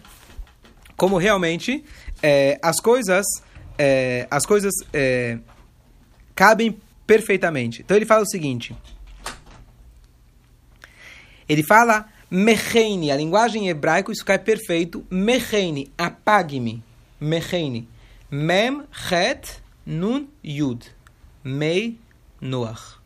como 0.98 1.17
realmente 1.17 1.84
é, 2.22 2.60
as 2.62 2.79
coisas, 2.79 3.25
é, 3.77 4.27
as 4.29 4.46
coisas 4.46 4.74
é, 4.93 5.38
cabem 6.36 6.79
perfeitamente. 7.05 7.81
Então 7.81 7.96
ele 7.96 8.05
fala 8.05 8.24
o 8.24 8.27
seguinte. 8.27 8.75
Ele 11.48 11.63
fala 11.63 12.08
mecheini, 12.29 13.12
a 13.12 13.15
linguagem 13.15 13.67
hebraica, 13.67 14.12
isso 14.12 14.25
cai 14.25 14.39
perfeito. 14.39 15.05
Mecheini, 15.10 15.91
apague-me. 15.98 16.84
Mecheini. 17.20 17.88
Mem, 18.29 18.84
het, 19.10 19.62
nun, 19.86 20.29
yud. 20.41 20.86
Mei, 21.43 22.00
noach. 22.39 23.01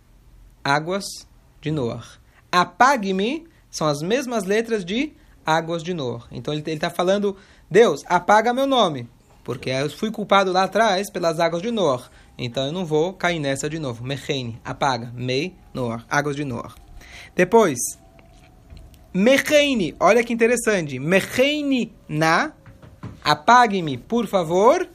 Águas 0.63 1.05
de 1.61 1.71
Noach. 1.71 2.19
Apague-me 2.55 3.45
são 3.69 3.85
as 3.85 4.01
mesmas 4.01 4.45
letras 4.45 4.85
de 4.85 5.11
águas 5.45 5.83
de 5.83 5.93
Noach. 5.93 6.25
Então 6.31 6.53
ele 6.53 6.63
está 6.71 6.89
falando, 6.89 7.35
Deus, 7.69 8.01
apaga 8.07 8.53
meu 8.53 8.65
nome. 8.65 9.09
Porque 9.43 9.69
eu 9.69 9.89
fui 9.89 10.09
culpado 10.09 10.53
lá 10.53 10.63
atrás 10.63 11.11
pelas 11.11 11.39
águas 11.41 11.61
de 11.61 11.69
Noach. 11.69 12.09
Então 12.37 12.65
eu 12.65 12.71
não 12.71 12.85
vou 12.85 13.11
cair 13.11 13.39
nessa 13.39 13.69
de 13.69 13.77
novo. 13.77 14.05
Mecheini, 14.05 14.57
apaga. 14.63 15.11
Mei, 15.13 15.53
Noach. 15.73 16.05
Águas 16.09 16.37
de 16.37 16.45
Noach. 16.45 16.75
Depois, 17.35 17.77
Mecheini, 19.13 19.93
olha 19.99 20.23
que 20.23 20.31
interessante. 20.31 20.97
Mecheini 20.97 21.93
na, 22.07 22.53
apague-me, 23.21 23.97
por 23.97 24.27
favor, 24.27 24.87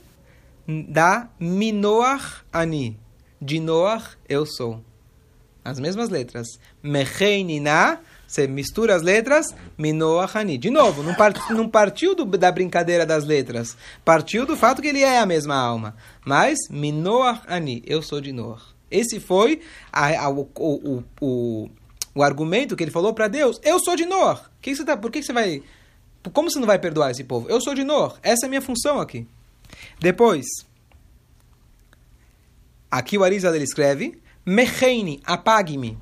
da 0.67 1.29
Minoach 1.39 2.43
ani. 2.51 2.99
De 3.39 3.61
Noach 3.61 4.17
eu 4.27 4.47
sou. 4.47 4.83
As 5.65 5.79
mesmas 5.79 6.09
letras. 6.09 6.47
Mecheini 6.83 7.61
na, 7.61 7.99
você 8.27 8.47
mistura 8.47 8.95
as 8.95 9.03
letras, 9.03 9.55
Minoach 9.77 10.39
ani. 10.39 10.57
De 10.57 10.71
novo, 10.71 11.03
não, 11.03 11.15
part, 11.15 11.39
não 11.53 11.69
partiu 11.69 12.15
do, 12.15 12.25
da 12.25 12.51
brincadeira 12.51 13.05
das 13.05 13.25
letras. 13.25 13.77
Partiu 14.05 14.47
do 14.47 14.57
fato 14.57 14.81
que 14.81 14.89
ele 14.89 15.03
é 15.03 15.19
a 15.19 15.27
mesma 15.27 15.57
alma. 15.57 15.97
Mas, 16.25 16.59
Minoach 16.71 17.43
ani, 17.47 17.83
eu 17.87 18.03
sou 18.03 18.21
de 18.21 18.33
Noach. 18.33 18.63
Esse 18.91 19.21
foi 19.21 19.61
a, 19.93 20.25
a, 20.25 20.31
o, 20.31 20.49
o, 20.57 21.05
o, 21.21 21.71
o 22.15 22.23
argumento 22.23 22.75
que 22.75 22.83
ele 22.83 22.91
falou 22.91 23.15
para 23.15 23.29
Deus, 23.29 23.61
eu 23.63 23.79
sou 23.79 23.95
de 23.95 24.05
Noah. 24.05 24.51
Que 24.61 24.75
você 24.75 24.85
tá, 24.85 24.97
por 24.97 25.11
que 25.11 25.23
você 25.23 25.33
vai... 25.33 25.63
Como 26.33 26.51
você 26.51 26.59
não 26.59 26.67
vai 26.67 26.79
perdoar 26.79 27.11
esse 27.11 27.25
povo? 27.25 27.49
Eu 27.49 27.61
sou 27.61 27.75
de 27.75 27.85
Noah. 27.85 28.17
Essa 28.23 28.45
é 28.45 28.47
a 28.47 28.49
minha 28.49 28.61
função 28.61 29.01
aqui. 29.01 29.27
Depois, 29.99 30.47
aqui 32.91 33.17
o 33.17 33.25
Arizal 33.25 33.55
ele 33.55 33.65
escreve, 33.65 34.21
Mecheini, 34.45 35.21
apague-me. 35.25 35.99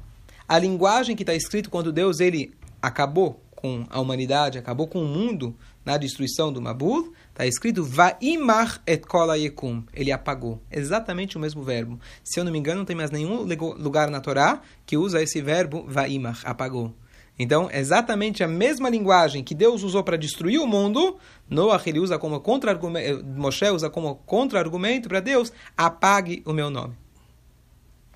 A 0.46 0.58
linguagem 0.58 1.16
que 1.16 1.24
está 1.24 1.34
escrito 1.34 1.68
quando 1.68 1.92
Deus 1.92 2.20
ele 2.20 2.54
acabou 2.80 3.42
com 3.50 3.84
a 3.90 4.00
humanidade, 4.00 4.56
acabou 4.56 4.86
com 4.86 5.02
o 5.02 5.08
mundo 5.08 5.56
na 5.84 5.96
destruição 5.96 6.52
do 6.52 6.62
Mabul, 6.62 7.12
Está 7.30 7.46
escrito 7.46 7.84
Vaimar 7.84 8.80
et 8.86 9.06
kol 9.06 9.34
yekum. 9.34 9.84
Ele 9.92 10.12
apagou. 10.12 10.60
Exatamente 10.70 11.36
o 11.36 11.40
mesmo 11.40 11.62
verbo. 11.62 11.98
Se 12.22 12.38
eu 12.38 12.44
não 12.44 12.52
me 12.52 12.58
engano, 12.58 12.78
não 12.78 12.84
tem 12.84 12.96
mais 12.96 13.10
nenhum 13.10 13.42
lugar 13.42 14.10
na 14.10 14.20
Torá 14.20 14.60
que 14.86 14.96
usa 14.96 15.22
esse 15.22 15.40
verbo 15.40 15.84
Vaimar, 15.88 16.40
apagou. 16.44 16.94
Então, 17.38 17.68
exatamente 17.72 18.42
a 18.42 18.48
mesma 18.48 18.88
linguagem 18.88 19.44
que 19.44 19.54
Deus 19.54 19.82
usou 19.82 20.02
para 20.02 20.16
destruir 20.16 20.60
o 20.60 20.66
mundo, 20.66 21.16
Noah 21.48 21.80
ele 21.86 22.00
usa 22.00 22.18
como 22.18 22.40
contra-argumento, 22.40 23.24
Moshe 23.24 23.70
usa 23.70 23.88
como 23.88 24.16
contra-argumento 24.26 25.08
para 25.08 25.20
Deus, 25.20 25.52
apague 25.76 26.42
o 26.44 26.52
meu 26.52 26.70
nome. 26.70 26.94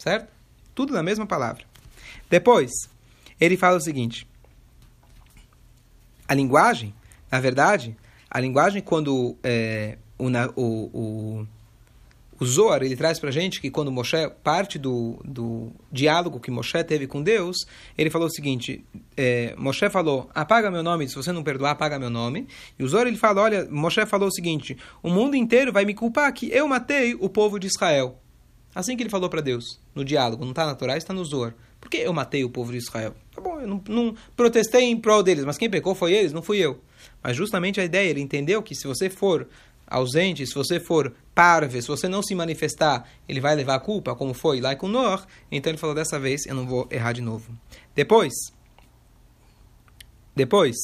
Certo? 0.02 0.26
Tudo 0.74 0.92
na 0.92 1.00
mesma 1.00 1.24
palavra. 1.24 1.62
Depois, 2.28 2.72
ele 3.40 3.56
fala 3.56 3.76
o 3.76 3.80
seguinte: 3.80 4.26
a 6.26 6.34
linguagem, 6.34 6.92
na 7.30 7.38
verdade, 7.38 7.96
a 8.28 8.40
linguagem, 8.40 8.82
quando 8.82 9.36
é, 9.44 9.96
o, 10.18 10.26
o, 10.56 11.46
o, 12.36 12.44
Zohar 12.44 12.82
ele 12.82 12.96
traz 12.96 13.20
para 13.20 13.30
gente 13.30 13.60
que 13.60 13.70
quando 13.70 13.92
Moshe, 13.92 14.28
parte 14.42 14.76
do, 14.76 15.20
do 15.24 15.70
diálogo 15.92 16.40
que 16.40 16.50
Moshe 16.50 16.82
teve 16.82 17.06
com 17.06 17.22
Deus, 17.22 17.58
ele 17.96 18.10
falou 18.10 18.26
o 18.26 18.32
seguinte: 18.32 18.84
é, 19.16 19.54
Moshe 19.56 19.88
falou, 19.88 20.28
apaga 20.34 20.68
meu 20.68 20.82
nome, 20.82 21.08
se 21.08 21.14
você 21.14 21.30
não 21.30 21.44
perdoar, 21.44 21.70
apaga 21.70 21.96
meu 21.96 22.10
nome. 22.10 22.48
E 22.76 22.82
o 22.82 22.88
Zohar 22.88 23.06
ele 23.06 23.16
fala: 23.16 23.40
olha, 23.40 23.68
Moshe 23.70 24.04
falou 24.06 24.26
o 24.26 24.32
seguinte: 24.32 24.76
o 25.00 25.08
mundo 25.08 25.36
inteiro 25.36 25.72
vai 25.72 25.84
me 25.84 25.94
culpar 25.94 26.32
que 26.32 26.50
eu 26.50 26.66
matei 26.66 27.14
o 27.14 27.28
povo 27.28 27.56
de 27.60 27.68
Israel. 27.68 28.18
Assim 28.74 28.96
que 28.96 29.02
ele 29.02 29.10
falou 29.10 29.28
para 29.28 29.40
Deus, 29.40 29.78
no 29.94 30.04
diálogo, 30.04 30.44
não 30.44 30.52
está 30.52 30.64
na 30.64 30.74
Torá, 30.74 30.96
está 30.96 31.12
no 31.12 31.24
Zohar. 31.24 31.54
Por 31.80 31.90
que 31.90 31.98
eu 31.98 32.12
matei 32.12 32.44
o 32.44 32.50
povo 32.50 32.72
de 32.72 32.78
Israel? 32.78 33.14
Tá 33.34 33.40
bom, 33.40 33.60
eu 33.60 33.66
não, 33.66 33.82
não 33.88 34.14
protestei 34.36 34.84
em 34.84 34.96
prol 34.96 35.22
deles, 35.22 35.44
mas 35.44 35.58
quem 35.58 35.68
pecou 35.68 35.94
foi 35.94 36.12
eles, 36.12 36.32
não 36.32 36.42
fui 36.42 36.58
eu. 36.58 36.80
Mas 37.22 37.36
justamente 37.36 37.80
a 37.80 37.84
ideia, 37.84 38.08
ele 38.08 38.20
entendeu 38.20 38.62
que 38.62 38.74
se 38.74 38.86
você 38.86 39.10
for 39.10 39.46
ausente, 39.86 40.46
se 40.46 40.54
você 40.54 40.80
for 40.80 41.14
parve, 41.34 41.82
se 41.82 41.88
você 41.88 42.08
não 42.08 42.22
se 42.22 42.34
manifestar, 42.34 43.06
ele 43.28 43.40
vai 43.40 43.54
levar 43.54 43.74
a 43.74 43.80
culpa, 43.80 44.14
como 44.14 44.32
foi 44.32 44.60
lá 44.60 44.74
com 44.74 44.88
Noah. 44.88 45.26
Então 45.50 45.70
ele 45.70 45.78
falou, 45.78 45.94
dessa 45.94 46.18
vez 46.18 46.46
eu 46.46 46.54
não 46.54 46.66
vou 46.66 46.88
errar 46.90 47.12
de 47.12 47.20
novo. 47.20 47.52
Depois, 47.94 48.32
depois, 50.34 50.76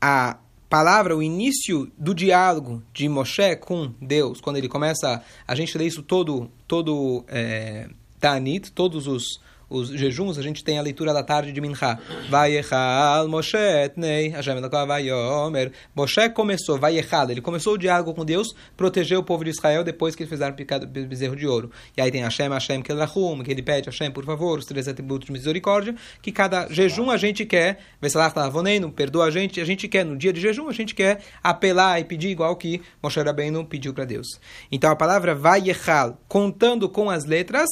a 0.00 0.38
palavra, 0.70 1.16
o 1.16 1.22
início 1.22 1.90
do 1.98 2.14
diálogo 2.14 2.80
de 2.94 3.08
Moshe 3.08 3.56
com 3.56 3.92
Deus, 4.00 4.40
quando 4.40 4.56
ele 4.56 4.68
começa, 4.68 5.20
a 5.46 5.54
gente 5.56 5.76
lê 5.76 5.84
isso 5.84 6.00
todo, 6.00 6.48
todo 6.68 7.24
é, 7.26 7.90
Tanit, 8.20 8.70
todos 8.70 9.08
os 9.08 9.40
os 9.70 9.88
jejuns, 9.88 10.36
a 10.36 10.42
gente 10.42 10.64
tem 10.64 10.78
a 10.78 10.82
leitura 10.82 11.14
da 11.14 11.22
tarde 11.22 11.52
de 11.52 11.60
Minha. 11.60 11.98
Vayechal 12.28 13.28
Moshe 13.28 13.56
etnei, 13.56 14.28
Hashem 14.28 14.60
vayomer. 14.60 15.72
Moshe 15.94 16.28
começou, 16.30 16.76
Vayechal, 16.78 17.30
ele 17.30 17.40
começou 17.40 17.74
o 17.74 17.78
diálogo 17.78 18.12
com 18.12 18.24
Deus, 18.24 18.48
protegeu 18.76 19.20
o 19.20 19.22
povo 19.22 19.44
de 19.44 19.50
Israel 19.50 19.84
depois 19.84 20.16
que 20.16 20.24
eles 20.24 20.30
fizeram 20.30 20.54
o 20.54 20.86
bezerro 21.06 21.36
de 21.36 21.46
ouro. 21.46 21.70
E 21.96 22.00
aí 22.00 22.10
tem 22.10 22.22
Hashem, 22.22 22.48
Hashem, 22.48 22.82
Kelachum, 22.82 23.42
que 23.42 23.50
ele 23.50 23.62
pede, 23.62 23.88
Hashem, 23.88 24.10
por 24.10 24.24
favor, 24.24 24.58
os 24.58 24.66
três 24.66 24.88
atributos 24.88 25.26
de 25.26 25.32
misericórdia, 25.32 25.94
que 26.20 26.32
cada 26.32 26.68
jejum 26.68 27.10
a 27.10 27.16
gente 27.16 27.46
quer, 27.46 27.78
Vesalah 28.00 28.30
Tavoneino, 28.30 28.90
perdoa 28.90 29.26
a 29.26 29.30
gente, 29.30 29.60
a 29.60 29.64
gente 29.64 29.86
quer, 29.86 30.04
no 30.04 30.16
dia 30.16 30.32
de 30.32 30.40
jejum, 30.40 30.68
a 30.68 30.72
gente 30.72 30.94
quer 30.94 31.22
apelar 31.42 32.00
e 32.00 32.04
pedir 32.04 32.28
igual 32.28 32.56
que 32.56 32.82
Moshe 33.02 33.20
Rabbeinu 33.20 33.64
pediu 33.64 33.94
para 33.94 34.04
Deus. 34.04 34.26
Então 34.72 34.90
a 34.90 34.96
palavra 34.96 35.34
Vayechal, 35.34 36.18
contando 36.28 36.88
com 36.88 37.08
as 37.08 37.24
letras, 37.24 37.68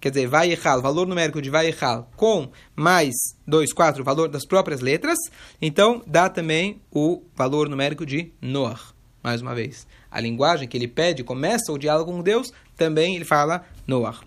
quer 0.00 0.10
dizer, 0.10 0.26
Vayechal, 0.26 0.80
valor 0.80 1.06
numérico 1.06 1.42
de 1.42 1.50
Vayechal, 1.50 2.08
com 2.16 2.50
mais 2.74 3.14
2, 3.46 3.72
4, 3.72 4.04
valor 4.04 4.28
das 4.28 4.44
próprias 4.44 4.80
letras, 4.80 5.18
então 5.60 6.02
dá 6.06 6.28
também 6.28 6.80
o 6.90 7.22
valor 7.34 7.68
numérico 7.68 8.06
de 8.06 8.32
Noah. 8.40 8.80
Mais 9.22 9.42
uma 9.42 9.54
vez, 9.54 9.86
a 10.10 10.20
linguagem 10.20 10.68
que 10.68 10.76
ele 10.76 10.88
pede, 10.88 11.24
começa 11.24 11.72
o 11.72 11.78
diálogo 11.78 12.12
com 12.12 12.22
Deus, 12.22 12.52
também 12.76 13.16
ele 13.16 13.24
fala 13.24 13.64
Noah. 13.86 14.20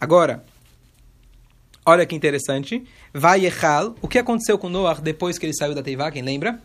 Agora, 0.00 0.44
olha 1.84 2.06
que 2.06 2.14
interessante, 2.14 2.84
Vayechal, 3.12 3.94
o 4.00 4.08
que 4.08 4.18
aconteceu 4.18 4.58
com 4.58 4.68
Noah 4.68 5.00
depois 5.00 5.38
que 5.38 5.46
ele 5.46 5.54
saiu 5.54 5.74
da 5.74 5.82
Teivá, 5.82 6.10
quem 6.10 6.22
lembra? 6.22 6.60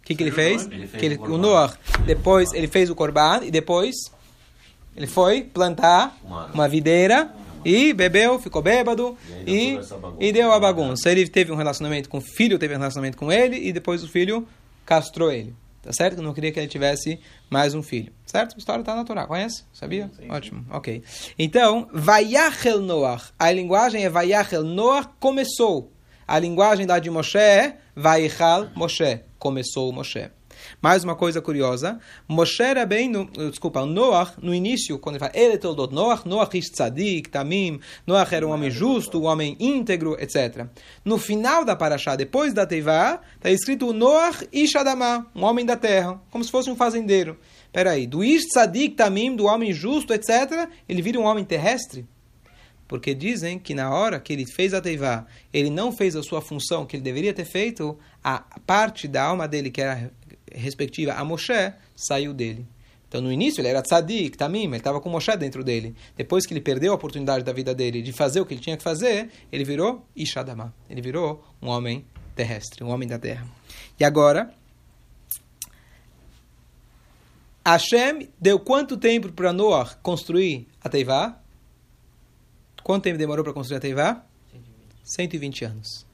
O 0.00 0.02
que, 0.02 0.14
que 0.14 0.22
ele 0.22 0.32
fez? 0.32 0.66
Ele 0.66 0.86
fez 0.86 1.00
que 1.00 1.06
ele, 1.06 1.16
o, 1.16 1.34
o 1.34 1.38
Noah, 1.38 1.76
depois 2.06 2.52
ele 2.54 2.66
fez 2.66 2.88
o 2.88 2.94
Corban 2.94 3.40
e 3.44 3.50
depois 3.50 3.94
ele 4.96 5.06
foi 5.06 5.42
plantar 5.42 6.18
uma 6.52 6.68
videira 6.68 7.32
e 7.64 7.92
bebeu, 7.92 8.38
ficou 8.38 8.62
bêbado 8.62 9.16
e, 9.46 9.78
e 10.18 10.32
deu 10.32 10.52
a 10.52 10.60
bagunça. 10.60 11.10
Ele 11.10 11.28
teve 11.28 11.52
um 11.52 11.56
relacionamento 11.56 12.08
com 12.08 12.18
o 12.18 12.20
filho, 12.20 12.58
teve 12.58 12.74
um 12.74 12.78
relacionamento 12.78 13.16
com 13.16 13.30
ele 13.30 13.56
e 13.56 13.72
depois 13.72 14.02
o 14.02 14.08
filho 14.08 14.46
castrou 14.84 15.30
ele. 15.30 15.54
Tá 15.82 15.92
certo? 15.92 16.20
Não 16.20 16.34
queria 16.34 16.52
que 16.52 16.60
ele 16.60 16.68
tivesse 16.68 17.18
mais 17.48 17.74
um 17.74 17.82
filho. 17.82 18.12
Certo? 18.26 18.54
A 18.54 18.58
história 18.58 18.82
está 18.82 18.94
na 18.94 19.04
Torá. 19.04 19.26
Conhece? 19.26 19.64
Sabia? 19.72 20.10
Sim, 20.14 20.24
sim. 20.24 20.30
Ótimo. 20.30 20.66
Ok. 20.70 21.02
Então, 21.38 21.88
Vayachel 21.92 22.80
Noach. 22.80 23.32
A 23.38 23.50
linguagem 23.50 24.04
é 24.04 24.10
Vayachel 24.10 24.62
Noach 24.62 25.08
começou. 25.18 25.90
A 26.28 26.38
linguagem 26.38 26.86
da 26.86 26.98
de 26.98 27.08
Moshe 27.08 27.38
é 27.38 27.78
Vayachal 27.96 28.68
Moshe. 28.76 29.20
Começou 29.38 29.88
o 29.88 29.92
Moshe. 29.92 30.30
Mais 30.80 31.04
uma 31.04 31.14
coisa 31.14 31.40
curiosa, 31.40 31.98
Moshe 32.28 32.62
Rabbeinu, 32.62 33.30
desculpa, 33.50 33.84
Noah, 33.84 34.34
no 34.42 34.54
início, 34.54 34.98
quando 34.98 35.16
ele 35.16 35.20
fala, 35.20 35.32
ele 35.34 35.54
é 35.54 35.58
toldot 35.58 35.94
Noah, 35.94 36.48
ish 36.54 36.70
tzadik, 36.70 37.28
tamim, 37.28 37.80
Noah 38.06 38.28
era 38.30 38.46
um 38.46 38.50
homem 38.50 38.70
justo, 38.70 39.20
um 39.20 39.24
homem 39.24 39.56
íntegro, 39.58 40.16
etc. 40.20 40.66
No 41.04 41.18
final 41.18 41.64
da 41.64 41.76
Parashá, 41.76 42.16
depois 42.16 42.52
da 42.52 42.66
Teivá, 42.66 43.20
está 43.36 43.50
escrito 43.50 43.92
Noah 43.92 44.36
ish 44.52 44.76
Adamah, 44.76 45.26
um 45.34 45.44
homem 45.44 45.64
da 45.64 45.76
terra, 45.76 46.20
como 46.30 46.44
se 46.44 46.50
fosse 46.50 46.70
um 46.70 46.76
fazendeiro. 46.76 47.38
Peraí, 47.72 48.06
do 48.06 48.24
ish 48.24 48.46
tzadik, 48.46 48.96
tamim, 48.96 49.36
do 49.36 49.44
homem 49.44 49.72
justo, 49.72 50.12
etc., 50.12 50.68
ele 50.88 51.02
vira 51.02 51.18
um 51.18 51.24
homem 51.24 51.44
terrestre? 51.44 52.06
Porque 52.90 53.14
dizem 53.14 53.56
que 53.56 53.72
na 53.72 53.94
hora 53.94 54.18
que 54.18 54.32
ele 54.32 54.44
fez 54.44 54.74
a 54.74 54.80
Teivá, 54.80 55.24
ele 55.52 55.70
não 55.70 55.92
fez 55.92 56.16
a 56.16 56.24
sua 56.24 56.40
função 56.40 56.84
que 56.84 56.96
ele 56.96 57.04
deveria 57.04 57.32
ter 57.32 57.44
feito, 57.44 57.96
a 58.22 58.40
parte 58.66 59.06
da 59.06 59.22
alma 59.22 59.46
dele, 59.46 59.70
que 59.70 59.80
era 59.80 60.10
respectiva 60.52 61.12
a 61.12 61.24
Moshe, 61.24 61.72
saiu 61.94 62.32
dele. 62.32 62.66
Então, 63.08 63.20
no 63.20 63.32
início, 63.32 63.60
ele 63.60 63.68
era 63.68 63.82
tzadik, 63.82 64.38
tamim, 64.38 64.66
ele 64.66 64.76
estava 64.76 65.00
com 65.00 65.10
Moshe 65.10 65.36
dentro 65.36 65.64
dele. 65.64 65.96
Depois 66.16 66.46
que 66.46 66.52
ele 66.52 66.60
perdeu 66.60 66.92
a 66.92 66.94
oportunidade 66.94 67.44
da 67.44 67.52
vida 67.52 67.74
dele 67.74 68.02
de 68.02 68.12
fazer 68.12 68.40
o 68.40 68.46
que 68.46 68.54
ele 68.54 68.60
tinha 68.60 68.76
que 68.76 68.84
fazer, 68.84 69.30
ele 69.50 69.64
virou 69.64 70.06
Ishadama. 70.14 70.72
Ele 70.88 71.02
virou 71.02 71.44
um 71.60 71.68
homem 71.68 72.04
terrestre, 72.36 72.84
um 72.84 72.88
homem 72.88 73.08
da 73.08 73.18
terra. 73.18 73.46
E 73.98 74.04
agora, 74.04 74.54
Hashem 77.66 78.28
deu 78.40 78.58
quanto 78.58 78.96
tempo 78.96 79.32
para 79.32 79.52
Noah 79.52 79.96
construir 80.02 80.68
a 80.80 80.88
Teivá? 80.88 81.38
Quanto 82.82 83.04
tempo 83.04 83.18
demorou 83.18 83.44
para 83.44 83.52
construir 83.52 83.78
a 83.78 83.80
Teivá? 83.80 84.24
120 85.04 85.64
anos. 85.64 86.06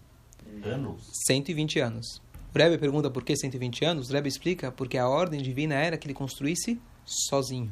Anos? 0.64 1.11
120 1.26 1.78
anos. 1.81 2.23
O 2.56 2.58
Rebbe 2.58 2.78
pergunta 2.78 3.10
por 3.10 3.22
que 3.22 3.36
120 3.36 3.84
anos. 3.84 4.08
O 4.08 4.12
Rebbe 4.14 4.30
explica 4.30 4.72
porque 4.72 4.96
a 4.96 5.06
ordem 5.06 5.42
divina 5.42 5.75
era 5.75 5.98
que 5.98 6.06
ele 6.06 6.14
construísse 6.14 6.80
sozinho. 7.04 7.70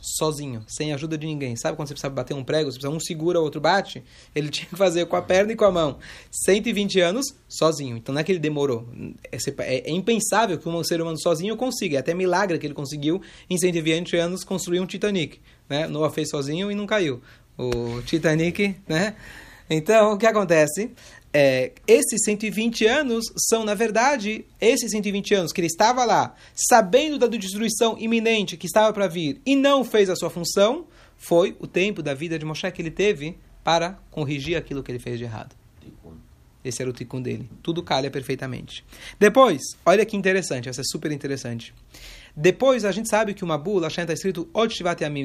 Sozinho, 0.00 0.64
sem 0.66 0.94
ajuda 0.94 1.18
de 1.18 1.26
ninguém. 1.26 1.56
Sabe 1.56 1.76
quando 1.76 1.88
você 1.88 1.92
precisa 1.92 2.08
bater 2.08 2.32
um 2.32 2.42
prego, 2.42 2.72
você 2.72 2.78
precisa 2.78 2.96
um 2.96 2.98
segura, 2.98 3.38
o 3.38 3.42
outro 3.42 3.60
bate? 3.60 4.02
Ele 4.34 4.48
tinha 4.48 4.66
que 4.66 4.76
fazer 4.76 5.04
com 5.04 5.14
a 5.14 5.20
perna 5.20 5.52
e 5.52 5.56
com 5.56 5.66
a 5.66 5.70
mão. 5.70 5.98
120 6.30 7.00
anos 7.00 7.26
sozinho. 7.46 7.98
Então 7.98 8.14
não 8.14 8.22
é 8.22 8.24
que 8.24 8.32
ele 8.32 8.38
demorou. 8.38 8.88
É, 9.30 9.36
é, 9.36 9.90
é 9.90 9.90
impensável 9.90 10.56
que 10.56 10.66
um 10.66 10.82
ser 10.82 11.02
humano 11.02 11.20
sozinho 11.20 11.54
consiga. 11.54 11.98
É 11.98 12.00
até 12.00 12.14
milagre 12.14 12.58
que 12.58 12.66
ele 12.66 12.72
conseguiu, 12.72 13.20
em 13.50 13.58
120 13.58 14.16
anos, 14.16 14.42
construir 14.42 14.80
um 14.80 14.86
Titanic. 14.86 15.38
Né? 15.68 15.86
Noah 15.86 16.10
fez 16.10 16.30
sozinho 16.30 16.72
e 16.72 16.74
não 16.74 16.86
caiu. 16.86 17.20
O 17.58 18.00
Titanic, 18.06 18.74
né? 18.88 19.16
Então, 19.68 20.12
o 20.12 20.16
que 20.16 20.26
acontece? 20.26 20.92
É, 21.38 21.72
esses 21.86 22.24
120 22.24 22.86
anos 22.86 23.26
são, 23.36 23.62
na 23.62 23.74
verdade, 23.74 24.46
esses 24.58 24.90
120 24.90 25.34
anos 25.34 25.52
que 25.52 25.60
ele 25.60 25.66
estava 25.66 26.02
lá, 26.02 26.34
sabendo 26.54 27.18
da 27.18 27.26
destruição 27.26 27.94
iminente 27.98 28.56
que 28.56 28.64
estava 28.64 28.90
para 28.90 29.06
vir 29.06 29.38
e 29.44 29.54
não 29.54 29.84
fez 29.84 30.08
a 30.08 30.16
sua 30.16 30.30
função, 30.30 30.86
foi 31.18 31.54
o 31.60 31.66
tempo 31.66 32.02
da 32.02 32.14
vida 32.14 32.38
de 32.38 32.46
Moshe 32.46 32.72
que 32.72 32.80
ele 32.80 32.90
teve 32.90 33.36
para 33.62 33.98
corrigir 34.10 34.56
aquilo 34.56 34.82
que 34.82 34.90
ele 34.90 34.98
fez 34.98 35.18
de 35.18 35.24
errado. 35.24 35.54
Esse 36.64 36.80
era 36.80 36.90
o 36.90 36.94
tikkun 36.94 37.20
dele. 37.20 37.50
Tudo 37.62 37.82
calha 37.82 38.10
perfeitamente. 38.10 38.82
Depois, 39.20 39.60
olha 39.84 40.06
que 40.06 40.16
interessante, 40.16 40.70
essa 40.70 40.80
é 40.80 40.84
super 40.84 41.12
interessante. 41.12 41.74
Depois, 42.34 42.82
a 42.82 42.92
gente 42.92 43.10
sabe 43.10 43.34
que 43.34 43.44
uma 43.44 43.58
bula, 43.58 43.88
está 43.88 44.14
escrito, 44.14 44.48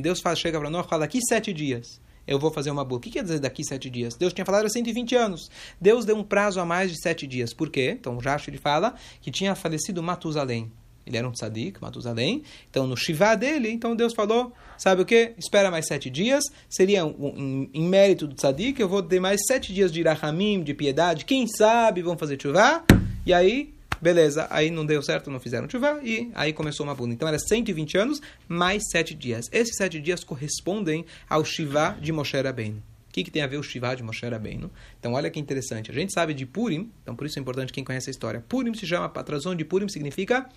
Deus 0.01 0.19
faz, 0.19 0.39
chega 0.39 0.59
para 0.59 0.69
nós 0.69 0.85
fala, 0.87 1.05
aqui 1.05 1.19
sete 1.25 1.53
dias 1.53 2.01
eu 2.27 2.39
vou 2.39 2.51
fazer 2.51 2.71
uma 2.71 2.83
bula. 2.83 2.99
O 2.99 3.01
que 3.01 3.09
quer 3.09 3.23
dizer 3.23 3.39
daqui 3.39 3.63
sete 3.63 3.89
dias? 3.89 4.15
Deus 4.15 4.33
tinha 4.33 4.45
falado 4.45 4.65
há 4.65 4.69
120 4.69 5.15
anos. 5.15 5.49
Deus 5.79 6.05
deu 6.05 6.15
um 6.15 6.23
prazo 6.23 6.59
a 6.59 6.65
mais 6.65 6.91
de 6.91 7.01
sete 7.01 7.25
dias. 7.27 7.53
Por 7.53 7.69
quê? 7.69 7.95
Então, 7.99 8.17
Jash 8.17 8.47
ele 8.47 8.57
fala 8.57 8.95
que 9.21 9.31
tinha 9.31 9.55
falecido 9.55 10.01
Matusalém. 10.01 10.71
Ele 11.05 11.17
era 11.17 11.27
um 11.27 11.31
tzadik, 11.31 11.81
Matusalém. 11.81 12.43
Então, 12.69 12.85
no 12.85 12.95
Shivá 12.95 13.35
dele, 13.35 13.69
então 13.71 13.95
Deus 13.95 14.13
falou, 14.13 14.53
sabe 14.77 15.01
o 15.01 15.05
que? 15.05 15.33
Espera 15.37 15.71
mais 15.71 15.87
sete 15.87 16.09
dias. 16.09 16.43
Seria 16.69 17.05
um, 17.05 17.09
um, 17.09 17.69
em 17.73 17.83
mérito 17.83 18.27
do 18.27 18.35
tzadik, 18.35 18.79
eu 18.79 18.87
vou 18.87 19.01
ter 19.01 19.19
mais 19.19 19.41
sete 19.47 19.73
dias 19.73 19.91
de 19.91 20.01
rahamim, 20.03 20.63
de 20.63 20.73
piedade. 20.73 21.25
Quem 21.25 21.47
sabe 21.47 22.01
vão 22.01 22.17
fazer 22.17 22.39
chuvá. 22.41 22.83
E 23.25 23.33
aí, 23.33 23.73
Beleza, 24.01 24.47
aí 24.49 24.71
não 24.71 24.83
deu 24.83 25.01
certo, 25.03 25.29
não 25.29 25.39
fizeram 25.39 25.69
chuva 25.69 25.99
e 26.03 26.31
aí 26.33 26.51
começou 26.51 26.83
uma 26.85 26.95
bunda. 26.95 27.13
Então 27.13 27.27
era 27.27 27.37
120 27.37 27.97
anos 27.99 28.21
mais 28.47 28.81
7 28.89 29.13
dias. 29.13 29.47
Esses 29.51 29.75
7 29.75 30.01
dias 30.01 30.23
correspondem 30.23 31.05
ao 31.29 31.45
Shiva 31.45 31.95
de 32.01 32.11
Moshe 32.11 32.35
Rabbeinu. 32.41 32.77
O 32.77 33.13
que, 33.13 33.23
que 33.23 33.29
tem 33.29 33.43
a 33.43 33.47
ver 33.47 33.57
o 33.57 33.63
Shiva 33.63 33.93
de 33.93 34.01
Moshe 34.01 34.25
Rabbeinu? 34.25 34.71
Então, 34.97 35.13
olha 35.13 35.29
que 35.29 35.39
interessante. 35.39 35.91
A 35.91 35.93
gente 35.93 36.13
sabe 36.13 36.33
de 36.33 36.45
Purim, 36.45 36.89
então 37.03 37.15
por 37.15 37.27
isso 37.27 37.37
é 37.37 37.41
importante 37.41 37.71
quem 37.71 37.83
conhece 37.83 38.09
a 38.09 38.11
história. 38.11 38.43
Purim 38.47 38.73
se 38.73 38.87
chama, 38.87 39.05
a 39.05 39.23
tradução 39.23 39.53
de 39.53 39.63
Purim 39.65 39.87
significa 39.87 40.49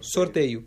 sorteio. 0.00 0.64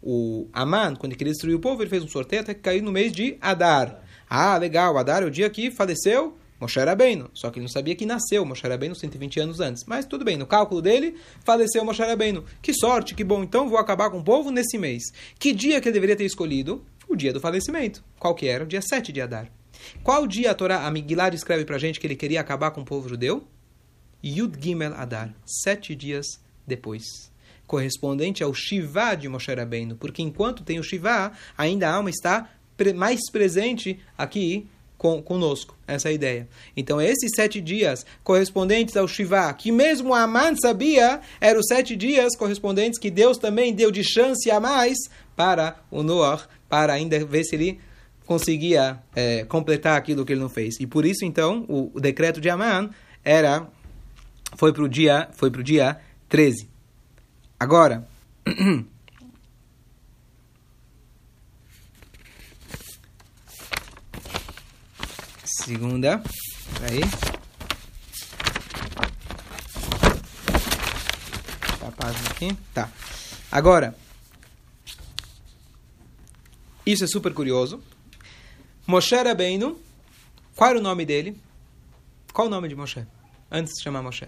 O 0.00 0.48
Aman, 0.52 0.94
quando 0.94 1.12
ele 1.12 1.18
queria 1.18 1.32
destruir 1.32 1.54
o 1.54 1.60
povo, 1.60 1.82
ele 1.82 1.90
fez 1.90 2.02
um 2.02 2.08
sorteio 2.08 2.42
até 2.42 2.54
que 2.54 2.60
caiu 2.60 2.82
no 2.82 2.92
mês 2.92 3.12
de 3.12 3.36
Adar. 3.40 4.02
Ah, 4.28 4.56
legal, 4.56 4.96
Adar 4.96 5.22
é 5.22 5.26
o 5.26 5.30
dia 5.30 5.50
que 5.50 5.70
faleceu 5.70 6.38
Moshe 6.62 6.78
Rabbeinu. 6.78 7.28
Só 7.34 7.50
que 7.50 7.58
ele 7.58 7.64
não 7.64 7.68
sabia 7.68 7.96
que 7.96 8.06
nasceu 8.06 8.44
Moshe 8.44 8.66
Rabbeinu 8.66 8.94
120 8.94 9.40
anos 9.40 9.58
antes. 9.60 9.84
Mas 9.84 10.06
tudo 10.06 10.24
bem, 10.24 10.36
no 10.36 10.46
cálculo 10.46 10.80
dele, 10.80 11.16
faleceu 11.44 11.84
Moshe 11.84 12.00
Rabbeinu. 12.00 12.44
Que 12.62 12.72
sorte, 12.72 13.16
que 13.16 13.24
bom. 13.24 13.42
Então 13.42 13.68
vou 13.68 13.78
acabar 13.78 14.10
com 14.10 14.18
o 14.18 14.24
povo 14.24 14.50
nesse 14.50 14.78
mês. 14.78 15.02
Que 15.40 15.52
dia 15.52 15.80
que 15.80 15.88
ele 15.88 15.94
deveria 15.94 16.14
ter 16.14 16.24
escolhido? 16.24 16.84
O 17.08 17.16
dia 17.16 17.32
do 17.32 17.40
falecimento. 17.40 18.04
Qual 18.16 18.34
que 18.34 18.46
era? 18.46 18.62
O 18.62 18.66
dia 18.66 18.80
7 18.80 19.12
de 19.12 19.20
Adar. 19.20 19.50
Qual 20.04 20.24
dia 20.26 20.52
a 20.52 20.54
Torá, 20.54 20.86
a 20.86 20.90
Migilad 20.90 21.34
escreve 21.34 21.64
pra 21.64 21.78
gente 21.78 21.98
que 21.98 22.06
ele 22.06 22.14
queria 22.14 22.40
acabar 22.40 22.70
com 22.70 22.82
o 22.82 22.84
povo 22.84 23.08
judeu? 23.08 23.44
Yud 24.24 24.56
Gimel 24.60 24.94
Adar. 24.94 25.34
Sete 25.44 25.96
dias 25.96 26.26
depois 26.64 27.02
correspondente 27.66 28.44
ao 28.44 28.52
Shiva 28.52 29.14
de 29.14 29.30
Moshe 29.30 29.50
Rabbeinu, 29.50 29.96
porque 29.96 30.20
enquanto 30.20 30.62
tem 30.62 30.78
o 30.78 30.82
Shiva, 30.82 31.32
ainda 31.56 31.88
a 31.88 31.94
alma 31.94 32.10
está 32.10 32.50
mais 32.94 33.20
presente 33.30 33.98
aqui 34.18 34.68
com, 35.02 35.20
conosco. 35.20 35.76
Essa 35.84 36.08
é 36.08 36.10
a 36.10 36.14
ideia. 36.14 36.48
Então, 36.76 37.02
esses 37.02 37.32
sete 37.34 37.60
dias 37.60 38.06
correspondentes 38.22 38.96
ao 38.96 39.08
Shiva, 39.08 39.52
que 39.52 39.72
mesmo 39.72 40.14
Aman 40.14 40.54
sabia, 40.54 41.20
eram 41.40 41.58
os 41.58 41.66
sete 41.66 41.96
dias 41.96 42.36
correspondentes 42.36 43.00
que 43.00 43.10
Deus 43.10 43.36
também 43.36 43.74
deu 43.74 43.90
de 43.90 44.04
chance 44.04 44.48
a 44.48 44.60
mais 44.60 44.96
para 45.34 45.74
o 45.90 46.04
Noah, 46.04 46.46
para 46.68 46.92
ainda 46.92 47.18
ver 47.24 47.42
se 47.42 47.56
ele 47.56 47.80
conseguia 48.24 49.02
é, 49.12 49.44
completar 49.44 49.98
aquilo 49.98 50.24
que 50.24 50.32
ele 50.32 50.40
não 50.40 50.48
fez. 50.48 50.78
E 50.78 50.86
por 50.86 51.04
isso, 51.04 51.24
então, 51.24 51.64
o, 51.68 51.90
o 51.92 52.00
decreto 52.00 52.40
de 52.40 52.48
Aman 52.48 52.88
era 53.24 53.66
foi 54.56 54.72
para 54.72 54.84
o 54.84 54.88
dia 54.88 55.28
foi 55.32 55.50
para 55.50 55.62
o 55.62 55.64
dia 55.64 55.98
13. 56.28 56.68
Agora 57.58 58.06
Segunda. 65.64 66.20
Aí. 66.82 67.00
Tá 71.78 71.86
a 71.88 71.92
página 71.92 72.30
aqui. 72.30 72.56
Tá. 72.74 72.90
Agora. 73.50 73.96
Isso 76.84 77.04
é 77.04 77.06
super 77.06 77.32
curioso. 77.32 77.80
Moshe 78.86 79.14
Rabbeinu. 79.14 79.78
Qual 80.56 80.70
era 80.70 80.78
o 80.78 80.82
nome 80.82 81.06
dele? 81.06 81.40
Qual 82.32 82.48
o 82.48 82.50
nome 82.50 82.68
de 82.68 82.74
Moshe? 82.74 83.06
Antes 83.50 83.74
de 83.74 83.84
chamar 83.84 84.02
Moshe. 84.02 84.26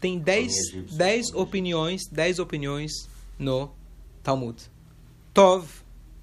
Tem 0.00 0.18
10 0.18 0.52
dez 0.92 1.32
opiniões, 1.34 2.02
10 2.10 2.38
opiniões 2.38 2.92
no 3.38 3.70
Talmud. 4.22 4.58
Tov, 5.34 5.68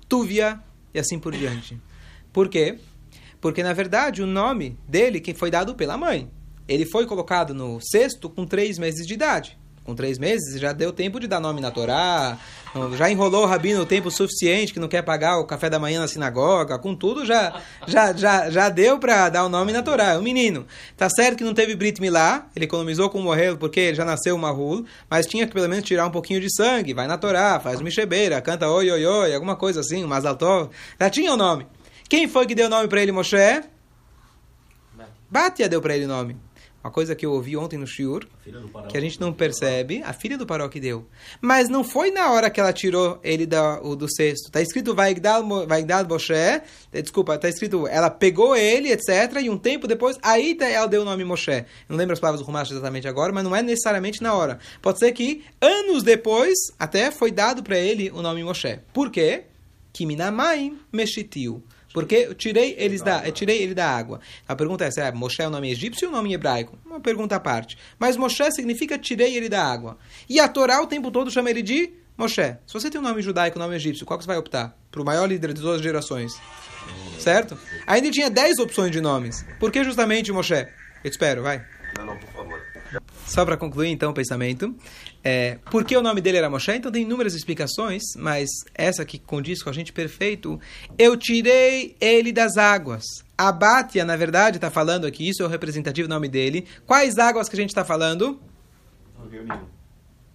Tuvia, 0.09 0.61
e 0.95 0.99
assim 0.99 1.19
por 1.19 1.33
diante. 1.33 1.79
Por 2.31 2.47
quê? 2.47 2.79
Porque, 3.41 3.61
na 3.61 3.73
verdade, 3.73 4.23
o 4.23 4.25
nome 4.25 4.79
dele 4.87 5.19
que 5.19 5.33
foi 5.33 5.51
dado 5.51 5.75
pela 5.75 5.97
mãe. 5.97 6.31
Ele 6.67 6.85
foi 6.85 7.05
colocado 7.05 7.53
no 7.53 7.79
cesto 7.81 8.29
com 8.29 8.45
três 8.45 8.79
meses 8.79 9.05
de 9.05 9.13
idade. 9.13 9.59
Com 9.83 9.93
três 9.93 10.17
meses 10.17 10.59
já 10.59 10.71
deu 10.71 10.91
tempo 10.91 11.19
de 11.19 11.27
dar 11.27 11.39
nome 11.39 11.61
na 11.61 11.69
Torá, 11.69 12.39
já 12.97 13.09
enrolou 13.09 13.43
o 13.43 13.45
rabino 13.45 13.81
o 13.81 13.85
tempo 13.85 14.11
suficiente 14.11 14.73
que 14.73 14.79
não 14.79 14.87
quer 14.87 15.01
pagar 15.01 15.37
o 15.39 15.45
café 15.45 15.69
da 15.69 15.79
manhã 15.79 15.99
na 15.99 16.07
sinagoga, 16.07 16.77
com 16.77 16.95
tudo 16.95 17.25
já 17.25 17.61
já, 17.87 18.13
já, 18.13 18.49
já 18.49 18.69
deu 18.69 18.99
para 18.99 19.29
dar 19.29 19.45
o 19.45 19.49
nome 19.49 19.71
na 19.71 19.81
Torá. 19.81 20.13
É 20.13 20.17
um 20.17 20.21
menino. 20.21 20.65
Tá 20.97 21.09
certo 21.09 21.37
que 21.37 21.43
não 21.43 21.53
teve 21.53 21.75
Brit 21.75 22.01
Milá, 22.01 22.47
ele 22.55 22.65
economizou 22.65 23.09
com 23.09 23.19
o 23.19 23.23
morrer 23.23 23.55
porque 23.57 23.79
ele 23.79 23.95
já 23.95 24.05
nasceu 24.05 24.35
uma 24.35 24.49
rul, 24.51 24.85
mas 25.09 25.25
tinha 25.25 25.47
que 25.47 25.53
pelo 25.53 25.69
menos 25.69 25.85
tirar 25.85 26.05
um 26.05 26.11
pouquinho 26.11 26.41
de 26.41 26.53
sangue, 26.53 26.93
vai 26.93 27.07
na 27.07 27.17
Torá, 27.17 27.59
faz 27.59 27.77
uma 27.77 27.85
Mishebeira, 27.85 28.41
canta 28.41 28.69
oi 28.69 28.91
oi 28.91 29.05
oi, 29.05 29.33
alguma 29.33 29.55
coisa 29.55 29.79
assim, 29.79 30.03
um 30.03 30.07
Mazaltov. 30.07 30.69
Já 30.99 31.09
tinha 31.09 31.33
o 31.33 31.37
nome. 31.37 31.67
Quem 32.09 32.27
foi 32.27 32.45
que 32.45 32.55
deu 32.55 32.67
o 32.67 32.69
nome 32.69 32.87
para 32.87 33.01
ele, 33.01 33.11
Moshe? 33.11 33.35
Batia 35.29 35.67
deu 35.67 35.81
para 35.81 35.95
ele 35.95 36.05
o 36.05 36.07
nome. 36.07 36.44
Uma 36.85 36.91
coisa 36.91 37.15
que 37.15 37.25
eu 37.25 37.31
ouvi 37.31 37.57
ontem 37.57 37.79
no 37.79 37.87
Shiur, 37.87 38.27
que 38.89 38.95
a 38.95 39.01
gente 39.01 39.19
não 39.19 39.33
percebe, 39.33 40.03
a 40.03 40.13
filha 40.13 40.37
do 40.37 40.45
Paró 40.45 40.69
que 40.69 40.79
deu. 40.79 41.07
Mas 41.41 41.67
não 41.67 41.83
foi 41.83 42.11
na 42.11 42.31
hora 42.31 42.47
que 42.47 42.59
ela 42.59 42.71
tirou 42.71 43.19
ele 43.23 43.47
da, 43.47 43.81
o, 43.81 43.95
do 43.95 44.07
cesto. 44.07 44.49
Está 44.49 44.61
escrito 44.61 44.93
Vaigdal, 44.93 45.43
Vaigdal 45.65 46.07
Moshe, 46.07 46.31
eh, 46.31 46.61
desculpa, 47.01 47.33
está 47.33 47.49
escrito, 47.49 47.87
ela 47.87 48.11
pegou 48.11 48.55
ele, 48.55 48.91
etc. 48.91 49.41
E 49.41 49.49
um 49.49 49.57
tempo 49.57 49.87
depois, 49.87 50.15
aí 50.21 50.55
ela 50.61 50.85
deu 50.85 51.01
o 51.01 51.05
nome 51.05 51.25
Moshe. 51.25 51.65
Não 51.89 51.97
lembro 51.97 52.13
as 52.13 52.19
palavras 52.19 52.39
do 52.39 52.45
Rumash 52.45 52.69
exatamente 52.69 53.07
agora, 53.07 53.33
mas 53.33 53.43
não 53.43 53.55
é 53.55 53.63
necessariamente 53.63 54.21
na 54.21 54.35
hora. 54.35 54.59
Pode 54.79 54.99
ser 54.99 55.11
que 55.11 55.43
anos 55.59 56.03
depois, 56.03 56.53
até 56.77 57.09
foi 57.09 57.31
dado 57.31 57.63
para 57.63 57.79
ele 57.79 58.11
o 58.11 58.21
nome 58.21 58.43
Moshe. 58.43 58.79
Por 58.93 59.09
quê? 59.09 59.45
Kiminamai 59.91 60.71
Meshitiu. 60.93 61.63
Porque 61.95 62.15
eu 62.15 62.35
tirei, 62.35 62.75
eles 62.77 63.01
da, 63.01 63.25
eu 63.25 63.31
tirei 63.31 63.63
ele 63.63 63.73
da 63.73 63.89
água. 63.89 64.19
A 64.45 64.53
pergunta 64.53 64.83
é, 64.83 64.91
será 64.91 65.13
Moshe 65.13 65.41
é 65.41 65.47
o 65.47 65.49
nome 65.49 65.71
egípcio 65.71 66.09
ou 66.09 66.13
o 66.13 66.17
nome 66.17 66.33
hebraico? 66.33 66.77
Uma 66.85 66.99
pergunta 66.99 67.37
à 67.37 67.39
parte. 67.39 67.77
Mas 67.97 68.17
Moshe 68.17 68.51
significa 68.51 68.99
tirei 68.99 69.37
ele 69.37 69.47
da 69.47 69.63
água. 69.63 69.97
E 70.27 70.37
a 70.37 70.49
Torá 70.49 70.81
o 70.81 70.87
tempo 70.87 71.09
todo 71.09 71.31
chama 71.31 71.49
ele 71.49 71.61
de 71.61 71.93
Moshe. 72.17 72.57
Se 72.67 72.73
você 72.73 72.89
tem 72.89 72.99
um 72.99 73.03
nome 73.03 73.21
judaico 73.21 73.57
um 73.57 73.61
nome 73.61 73.77
egípcio, 73.77 74.05
qual 74.05 74.19
que 74.19 74.25
você 74.25 74.27
vai 74.27 74.37
optar? 74.37 74.77
Para 74.91 75.01
o 75.01 75.05
maior 75.05 75.25
líder 75.25 75.53
de 75.53 75.61
todas 75.61 75.77
as 75.77 75.81
gerações. 75.81 76.33
Certo? 77.17 77.57
Ainda 77.87 78.11
tinha 78.11 78.29
10 78.29 78.59
opções 78.59 78.91
de 78.91 78.99
nomes. 78.99 79.45
Por 79.57 79.71
que 79.71 79.81
justamente 79.81 80.33
Moshe? 80.33 80.53
Eu 80.53 81.09
te 81.09 81.11
espero, 81.11 81.43
vai. 81.43 81.65
Não, 81.97 82.07
não. 82.07 82.34
Só 83.25 83.43
para 83.45 83.57
concluir 83.57 83.89
então 83.89 84.11
o 84.11 84.13
pensamento, 84.13 84.75
é, 85.23 85.57
por 85.71 85.83
que 85.83 85.97
o 85.97 86.01
nome 86.01 86.21
dele 86.21 86.37
era 86.37 86.49
Moshe? 86.49 86.71
Então 86.71 86.91
tem 86.91 87.03
inúmeras 87.03 87.33
explicações, 87.33 88.03
mas 88.15 88.49
essa 88.73 89.03
que 89.03 89.17
condiz 89.17 89.63
com 89.63 89.69
a 89.69 89.73
gente 89.73 89.91
perfeito. 89.91 90.59
Eu 90.97 91.17
tirei 91.17 91.95
ele 91.99 92.31
das 92.31 92.57
águas. 92.57 93.03
A 93.37 93.51
Bátia, 93.51 94.05
na 94.05 94.15
verdade, 94.15 94.57
está 94.57 94.69
falando 94.69 95.05
aqui, 95.05 95.29
isso 95.29 95.41
é 95.41 95.45
o 95.45 95.49
representativo 95.49 96.07
nome 96.07 96.27
dele. 96.29 96.65
Quais 96.85 97.17
águas 97.17 97.49
que 97.49 97.55
a 97.55 97.59
gente 97.59 97.69
está 97.69 97.83
falando? 97.83 98.39
O 99.23 99.27
Rio 99.27 99.43
Nilo. 99.43 99.67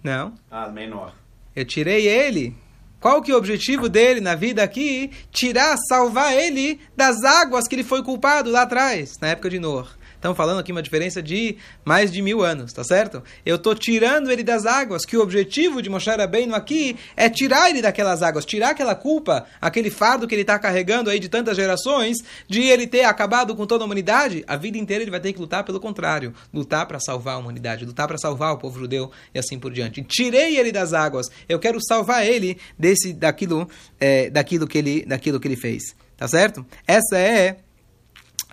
Não. 0.02 0.34
Ah, 0.50 0.68
menor. 0.68 1.14
Eu 1.54 1.64
tirei 1.64 2.06
ele. 2.06 2.56
Qual 3.00 3.22
que 3.22 3.30
é 3.30 3.34
o 3.34 3.38
objetivo 3.38 3.88
dele 3.88 4.20
na 4.20 4.34
vida 4.34 4.62
aqui? 4.62 5.10
Tirar, 5.32 5.74
salvar 5.88 6.36
ele 6.36 6.78
das 6.94 7.24
águas 7.24 7.66
que 7.66 7.74
ele 7.74 7.82
foi 7.82 8.02
culpado 8.02 8.50
lá 8.50 8.62
atrás, 8.62 9.18
na 9.20 9.28
época 9.28 9.48
de 9.48 9.58
Noah. 9.58 9.88
Estamos 10.20 10.36
falando 10.36 10.60
aqui 10.60 10.70
uma 10.70 10.82
diferença 10.82 11.22
de 11.22 11.56
mais 11.82 12.12
de 12.12 12.20
mil 12.20 12.42
anos, 12.44 12.74
tá 12.74 12.84
certo? 12.84 13.22
Eu 13.44 13.56
estou 13.56 13.74
tirando 13.74 14.30
ele 14.30 14.42
das 14.42 14.66
águas, 14.66 15.06
que 15.06 15.16
o 15.16 15.22
objetivo 15.22 15.80
de 15.80 15.88
Moshe 15.88 16.10
Rabbeinu 16.10 16.54
aqui 16.54 16.94
é 17.16 17.30
tirar 17.30 17.70
ele 17.70 17.80
daquelas 17.80 18.22
águas, 18.22 18.44
tirar 18.44 18.72
aquela 18.72 18.94
culpa, 18.94 19.46
aquele 19.58 19.88
fardo 19.88 20.28
que 20.28 20.34
ele 20.34 20.42
está 20.42 20.58
carregando 20.58 21.08
aí 21.08 21.18
de 21.18 21.30
tantas 21.30 21.56
gerações, 21.56 22.18
de 22.46 22.60
ele 22.60 22.86
ter 22.86 23.04
acabado 23.04 23.56
com 23.56 23.64
toda 23.64 23.82
a 23.82 23.86
humanidade. 23.86 24.44
A 24.46 24.58
vida 24.58 24.76
inteira 24.76 25.02
ele 25.02 25.10
vai 25.10 25.20
ter 25.20 25.32
que 25.32 25.40
lutar 25.40 25.64
pelo 25.64 25.80
contrário, 25.80 26.34
lutar 26.52 26.84
para 26.84 27.00
salvar 27.00 27.36
a 27.36 27.38
humanidade, 27.38 27.86
lutar 27.86 28.06
para 28.06 28.18
salvar 28.18 28.52
o 28.52 28.58
povo 28.58 28.78
judeu 28.78 29.10
e 29.34 29.38
assim 29.38 29.58
por 29.58 29.72
diante. 29.72 30.02
Tirei 30.02 30.58
ele 30.58 30.70
das 30.70 30.92
águas, 30.92 31.28
eu 31.48 31.58
quero 31.58 31.78
salvar 31.82 32.26
ele 32.26 32.58
desse, 32.78 33.14
daquilo, 33.14 33.66
é, 33.98 34.28
daquilo 34.28 34.68
que 34.68 34.76
ele, 34.76 35.02
daquilo 35.06 35.40
que 35.40 35.48
ele 35.48 35.56
fez, 35.56 35.96
tá 36.14 36.28
certo? 36.28 36.66
Essa 36.86 37.16
é 37.16 37.56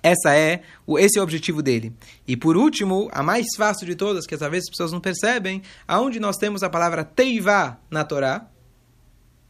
essa 0.07 0.35
é 0.35 0.61
o, 0.85 0.97
esse 0.97 1.17
é 1.17 1.21
o 1.21 1.23
objetivo 1.23 1.61
dele. 1.61 1.93
E 2.27 2.37
por 2.37 2.55
último, 2.55 3.09
a 3.11 3.21
mais 3.21 3.45
fácil 3.55 3.85
de 3.85 3.95
todas, 3.95 4.25
que 4.25 4.35
às 4.35 4.41
vezes 4.41 4.65
as 4.65 4.69
pessoas 4.69 4.91
não 4.91 4.99
percebem, 4.99 5.61
aonde 5.87 6.19
nós 6.19 6.37
temos 6.37 6.63
a 6.63 6.69
palavra 6.69 7.03
teivá 7.03 7.77
na 7.89 8.03
Torá? 8.03 8.47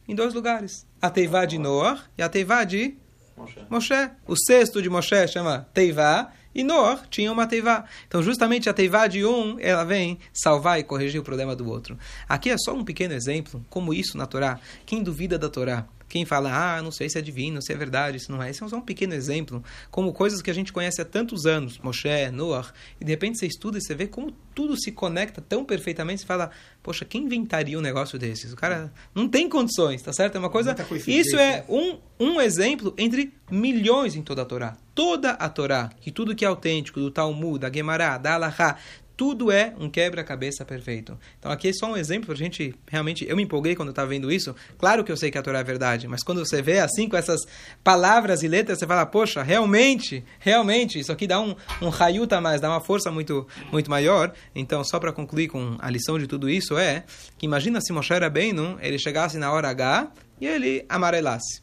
Em 0.08 0.14
dois 0.14 0.34
lugares. 0.34 0.86
A 1.00 1.10
teivá 1.10 1.44
de 1.44 1.58
Noah 1.58 2.02
e 2.16 2.22
a 2.22 2.28
teivá 2.28 2.64
de 2.64 2.96
Moshe. 3.36 3.60
Moshe. 3.70 4.10
O 4.26 4.34
sexto 4.36 4.82
de 4.82 4.90
Moshe 4.90 5.28
chama 5.28 5.68
teivá 5.72 6.32
e 6.54 6.64
Noah 6.64 7.02
tinha 7.08 7.30
uma 7.30 7.46
teivá. 7.46 7.84
Então, 8.08 8.20
justamente 8.22 8.68
a 8.68 8.74
teivá 8.74 9.06
de 9.06 9.24
um, 9.24 9.56
ela 9.60 9.84
vem 9.84 10.18
salvar 10.32 10.80
e 10.80 10.82
corrigir 10.82 11.20
o 11.20 11.24
problema 11.24 11.54
do 11.54 11.68
outro. 11.68 11.96
Aqui 12.28 12.50
é 12.50 12.56
só 12.58 12.74
um 12.74 12.84
pequeno 12.84 13.14
exemplo, 13.14 13.64
como 13.70 13.94
isso 13.94 14.18
na 14.18 14.26
Torá. 14.26 14.58
Quem 14.84 15.02
duvida 15.02 15.38
da 15.38 15.48
Torá? 15.48 15.86
Quem 16.08 16.24
fala, 16.24 16.50
ah, 16.50 16.82
não 16.82 16.90
sei 16.90 17.08
se 17.08 17.18
é 17.18 17.22
divino, 17.22 17.60
se 17.60 17.72
é 17.72 17.76
verdade, 17.76 18.18
se 18.18 18.30
não 18.30 18.42
é. 18.42 18.50
Esse 18.50 18.64
é 18.64 18.68
só 18.68 18.76
um 18.76 18.80
pequeno 18.80 19.14
exemplo, 19.14 19.62
como 19.90 20.12
coisas 20.12 20.40
que 20.40 20.50
a 20.50 20.54
gente 20.54 20.72
conhece 20.72 21.00
há 21.00 21.04
tantos 21.04 21.46
anos, 21.46 21.78
Moshe, 21.78 22.08
Noah, 22.32 22.72
e 23.00 23.04
de 23.04 23.10
repente 23.10 23.38
você 23.38 23.46
estuda 23.46 23.78
e 23.78 23.80
você 23.80 23.94
vê 23.94 24.06
como 24.06 24.32
tudo 24.54 24.80
se 24.80 24.90
conecta 24.90 25.40
tão 25.40 25.64
perfeitamente, 25.64 26.22
você 26.22 26.26
fala, 26.26 26.50
poxa, 26.82 27.04
quem 27.04 27.24
inventaria 27.24 27.78
um 27.78 27.82
negócio 27.82 28.18
desses? 28.18 28.52
O 28.52 28.56
cara 28.56 28.92
não 29.14 29.28
tem 29.28 29.48
condições, 29.48 30.02
tá 30.02 30.12
certo? 30.12 30.36
É 30.36 30.38
uma 30.38 30.50
coisa... 30.50 30.74
Isso 31.06 31.36
é 31.36 31.58
né? 31.58 31.64
um, 31.68 31.98
um 32.18 32.40
exemplo 32.40 32.94
entre 32.96 33.32
milhões 33.50 34.16
em 34.16 34.22
toda 34.22 34.42
a 34.42 34.44
Torá. 34.44 34.76
Toda 34.94 35.30
a 35.32 35.48
Torá, 35.48 35.90
que 36.00 36.10
tudo 36.10 36.34
que 36.34 36.44
é 36.44 36.48
autêntico, 36.48 36.98
do 36.98 37.10
Talmud, 37.10 37.60
da 37.60 37.72
Gemara, 37.72 38.18
da 38.18 38.34
Alahá, 38.34 38.76
tudo 39.18 39.50
é 39.50 39.74
um 39.80 39.90
quebra-cabeça 39.90 40.64
perfeito. 40.64 41.18
Então 41.40 41.50
aqui 41.50 41.66
é 41.68 41.72
só 41.72 41.90
um 41.90 41.96
exemplo 41.96 42.26
para 42.26 42.34
a 42.34 42.38
gente 42.38 42.72
realmente. 42.86 43.28
Eu 43.28 43.36
me 43.36 43.42
empolguei 43.42 43.74
quando 43.74 43.88
estava 43.88 44.08
vendo 44.08 44.30
isso. 44.30 44.54
Claro 44.78 45.02
que 45.02 45.10
eu 45.10 45.16
sei 45.16 45.28
que 45.28 45.36
a 45.36 45.42
Torá 45.42 45.58
é 45.58 45.64
verdade, 45.64 46.06
mas 46.06 46.22
quando 46.22 46.38
você 46.38 46.62
vê 46.62 46.78
assim 46.78 47.08
com 47.08 47.16
essas 47.16 47.40
palavras 47.82 48.44
e 48.44 48.48
letras, 48.48 48.78
você 48.78 48.86
fala, 48.86 49.04
poxa, 49.04 49.42
realmente, 49.42 50.24
realmente, 50.38 51.00
isso 51.00 51.10
aqui 51.10 51.26
dá 51.26 51.40
um, 51.40 51.56
um 51.82 51.88
raiuta 51.88 52.40
mais, 52.40 52.60
dá 52.60 52.70
uma 52.70 52.80
força 52.80 53.10
muito, 53.10 53.44
muito 53.72 53.90
maior. 53.90 54.32
Então, 54.54 54.84
só 54.84 55.00
para 55.00 55.12
concluir 55.12 55.48
com 55.48 55.76
a 55.80 55.90
lição 55.90 56.16
de 56.16 56.28
tudo 56.28 56.48
isso 56.48 56.78
é 56.78 57.02
que 57.36 57.44
imagina 57.44 57.80
se 57.80 57.92
Moshe 57.92 58.14
Rabbeinu, 58.14 58.78
ele 58.80 59.00
chegasse 59.00 59.36
na 59.36 59.50
hora 59.50 59.68
H 59.68 60.12
e 60.40 60.46
ele 60.46 60.86
amarelasse. 60.88 61.60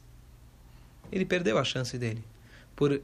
Ele 1.09 1.23
perdeu 1.23 1.57
a 1.57 1.63
chance 1.63 1.97
dele 1.97 2.21
por, 2.75 3.01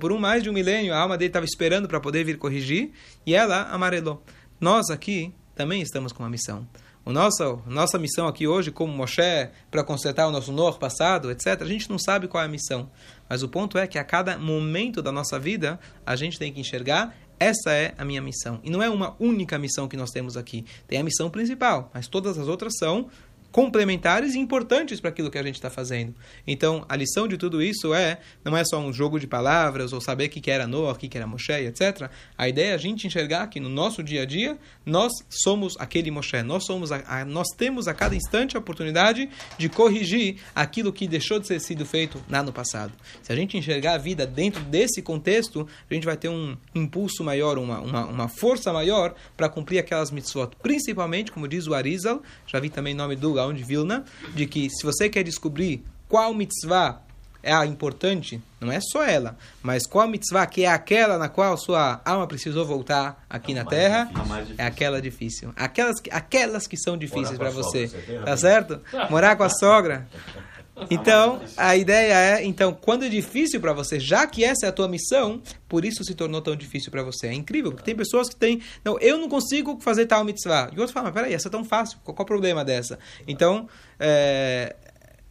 por 0.00 0.12
um 0.12 0.18
mais 0.18 0.42
de 0.42 0.50
um 0.50 0.52
milênio, 0.52 0.94
a 0.94 0.98
alma 0.98 1.16
dele 1.16 1.30
estava 1.30 1.44
esperando 1.44 1.86
para 1.88 2.00
poder 2.00 2.24
vir 2.24 2.38
corrigir 2.38 2.92
e 3.26 3.34
ela 3.34 3.62
amarelou. 3.70 4.22
Nós 4.60 4.90
aqui 4.90 5.32
também 5.54 5.82
estamos 5.82 6.12
com 6.12 6.22
uma 6.22 6.30
missão. 6.30 6.66
O 7.04 7.12
nosso, 7.12 7.62
nossa 7.66 7.98
missão 7.98 8.28
aqui 8.28 8.46
hoje, 8.46 8.70
como 8.70 8.92
Moshe, 8.92 9.48
para 9.70 9.82
consertar 9.82 10.28
o 10.28 10.30
nosso 10.30 10.52
Nor 10.52 10.78
passado, 10.78 11.30
etc., 11.30 11.62
a 11.62 11.66
gente 11.66 11.88
não 11.88 11.98
sabe 11.98 12.28
qual 12.28 12.42
é 12.42 12.46
a 12.46 12.48
missão. 12.48 12.90
Mas 13.28 13.42
o 13.42 13.48
ponto 13.48 13.78
é 13.78 13.86
que 13.86 13.98
a 13.98 14.04
cada 14.04 14.38
momento 14.38 15.00
da 15.00 15.10
nossa 15.10 15.38
vida, 15.38 15.80
a 16.04 16.14
gente 16.14 16.38
tem 16.38 16.52
que 16.52 16.60
enxergar 16.60 17.16
essa 17.40 17.72
é 17.72 17.94
a 17.96 18.04
minha 18.04 18.20
missão. 18.20 18.60
E 18.62 18.68
não 18.68 18.82
é 18.82 18.90
uma 18.90 19.16
única 19.18 19.58
missão 19.58 19.88
que 19.88 19.96
nós 19.96 20.10
temos 20.10 20.36
aqui. 20.36 20.66
Tem 20.86 20.98
a 20.98 21.02
missão 21.02 21.30
principal, 21.30 21.90
mas 21.94 22.06
todas 22.06 22.38
as 22.38 22.46
outras 22.46 22.74
são 22.78 23.08
complementares 23.52 24.34
e 24.34 24.38
importantes 24.38 25.00
para 25.00 25.10
aquilo 25.10 25.30
que 25.30 25.38
a 25.38 25.42
gente 25.42 25.56
está 25.56 25.70
fazendo. 25.70 26.14
Então, 26.46 26.84
a 26.88 26.96
lição 26.96 27.26
de 27.26 27.36
tudo 27.36 27.62
isso 27.62 27.92
é, 27.92 28.20
não 28.44 28.56
é 28.56 28.64
só 28.64 28.78
um 28.78 28.92
jogo 28.92 29.18
de 29.18 29.26
palavras 29.26 29.92
ou 29.92 30.00
saber 30.00 30.26
o 30.26 30.28
que 30.30 30.50
era 30.50 30.66
Noah, 30.66 30.92
o 30.92 30.96
que 30.96 31.16
era 31.16 31.26
Moshe, 31.26 31.52
etc. 31.52 32.10
A 32.36 32.48
ideia 32.48 32.70
é 32.70 32.74
a 32.74 32.78
gente 32.78 33.06
enxergar 33.06 33.46
que 33.48 33.58
no 33.58 33.68
nosso 33.68 34.02
dia 34.02 34.22
a 34.22 34.24
dia, 34.24 34.58
nós 34.86 35.12
somos 35.28 35.76
aquele 35.78 36.10
Moshe, 36.10 36.42
nós, 36.42 36.64
somos 36.64 36.92
a, 36.92 37.02
a, 37.06 37.24
nós 37.24 37.48
temos 37.56 37.88
a 37.88 37.94
cada 37.94 38.14
instante 38.14 38.56
a 38.56 38.60
oportunidade 38.60 39.28
de 39.58 39.68
corrigir 39.68 40.36
aquilo 40.54 40.92
que 40.92 41.08
deixou 41.08 41.40
de 41.40 41.46
ser 41.46 41.60
sido 41.60 41.84
feito 41.84 42.22
lá 42.28 42.42
no 42.42 42.52
passado. 42.52 42.92
Se 43.22 43.32
a 43.32 43.36
gente 43.36 43.56
enxergar 43.56 43.94
a 43.94 43.98
vida 43.98 44.26
dentro 44.26 44.62
desse 44.64 45.02
contexto, 45.02 45.66
a 45.90 45.94
gente 45.94 46.06
vai 46.06 46.16
ter 46.16 46.28
um 46.28 46.56
impulso 46.74 47.24
maior, 47.24 47.58
uma, 47.58 47.80
uma, 47.80 48.06
uma 48.06 48.28
força 48.28 48.72
maior 48.72 49.14
para 49.36 49.48
cumprir 49.48 49.78
aquelas 49.78 50.10
mitzvot. 50.10 50.50
Principalmente, 50.62 51.32
como 51.32 51.48
diz 51.48 51.66
o 51.66 51.74
Arizal, 51.74 52.22
já 52.46 52.60
vi 52.60 52.70
também 52.70 52.94
nome 52.94 53.16
do 53.16 53.39
Gaon 53.40 53.54
de 53.54 53.64
Vilna, 53.64 54.04
de 54.34 54.46
que 54.46 54.68
se 54.70 54.84
você 54.84 55.08
quer 55.08 55.22
descobrir 55.22 55.84
qual 56.08 56.32
mitzvah 56.34 57.00
é 57.42 57.52
a 57.54 57.64
importante, 57.64 58.42
não 58.60 58.70
é 58.70 58.80
só 58.82 59.02
ela, 59.02 59.34
mas 59.62 59.86
qual 59.86 60.06
mitzvah 60.06 60.46
que 60.46 60.64
é 60.64 60.68
aquela 60.68 61.16
na 61.16 61.26
qual 61.28 61.56
sua 61.56 62.00
alma 62.04 62.26
precisou 62.26 62.66
voltar 62.66 63.24
aqui 63.30 63.54
na 63.54 63.64
mais 63.64 63.68
Terra, 63.78 64.04
difícil. 64.04 64.54
É 64.58 64.64
aquela 64.66 65.00
difícil. 65.00 65.52
Aquelas, 65.56 66.00
que- 66.00 66.10
aquelas 66.12 66.66
que 66.66 66.76
são 66.76 66.98
difíceis 66.98 67.38
para 67.38 67.48
você, 67.50 67.88
sogra, 67.88 68.04
você 68.06 68.18
tá 68.24 68.36
certo? 68.36 68.80
Morar 69.08 69.36
com 69.36 69.42
a 69.44 69.48
sogra. 69.48 70.06
Então, 70.88 71.40
a 71.56 71.76
ideia 71.76 72.14
é, 72.38 72.44
então, 72.44 72.72
quando 72.72 73.04
é 73.04 73.08
difícil 73.08 73.60
para 73.60 73.72
você, 73.72 73.98
já 74.00 74.26
que 74.26 74.44
essa 74.44 74.66
é 74.66 74.68
a 74.68 74.72
tua 74.72 74.88
missão, 74.88 75.42
por 75.68 75.84
isso 75.84 76.02
se 76.04 76.14
tornou 76.14 76.40
tão 76.40 76.54
difícil 76.56 76.90
para 76.90 77.02
você. 77.02 77.26
É 77.28 77.32
incrível, 77.34 77.70
porque 77.72 77.84
tem 77.84 77.94
pessoas 77.94 78.28
que 78.28 78.36
têm, 78.36 78.60
não, 78.84 78.98
eu 79.00 79.18
não 79.18 79.28
consigo 79.28 79.78
fazer 79.80 80.06
tal 80.06 80.24
mitzvah. 80.24 80.68
E 80.72 80.76
outros 80.76 80.92
falam, 80.92 81.10
mas 81.12 81.14
peraí, 81.14 81.34
essa 81.34 81.48
é 81.48 81.50
tão 81.50 81.64
fácil, 81.64 81.98
qual, 82.04 82.14
qual 82.14 82.24
o 82.24 82.26
problema 82.26 82.64
dessa? 82.64 82.98
Então, 83.26 83.68
é, 83.98 84.74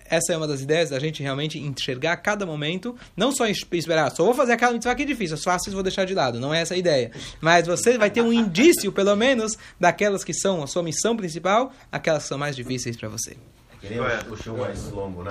essa 0.05 0.33
é 0.33 0.37
uma 0.37 0.47
das 0.47 0.61
ideias 0.61 0.89
da 0.89 0.99
gente 0.99 1.21
realmente 1.21 1.59
enxergar 1.59 2.13
a 2.13 2.17
cada 2.17 2.45
momento, 2.45 2.95
não 3.15 3.31
só 3.31 3.47
es- 3.47 3.65
esperar, 3.73 4.09
só 4.11 4.23
vou 4.23 4.33
fazer 4.33 4.53
aquela 4.53 4.71
mitzvah 4.73 4.95
que 4.95 5.03
é 5.03 5.05
difícil, 5.05 5.35
as 5.35 5.43
fáceis 5.43 5.73
vou 5.73 5.83
deixar 5.83 6.05
de 6.05 6.13
lado, 6.15 6.39
não 6.39 6.53
é 6.53 6.61
essa 6.61 6.73
a 6.73 6.77
ideia. 6.77 7.11
Mas 7.41 7.67
você 7.67 7.97
vai 7.97 8.09
ter 8.09 8.21
um 8.21 8.33
indício, 8.33 8.91
pelo 8.91 9.15
menos, 9.15 9.57
daquelas 9.79 10.23
que 10.23 10.33
são 10.33 10.63
a 10.63 10.67
sua 10.67 10.81
missão 10.83 11.15
principal, 11.15 11.71
aquelas 11.91 12.23
que 12.23 12.29
são 12.29 12.37
mais 12.37 12.55
difíceis 12.55 12.97
para 12.97 13.07
você. 13.09 13.37
Que 13.81 13.87
nem 13.91 13.99
o, 14.01 14.03
o 14.33 14.35
show 14.35 14.57
mais 14.57 14.91
longo, 14.91 15.23
né? 15.23 15.27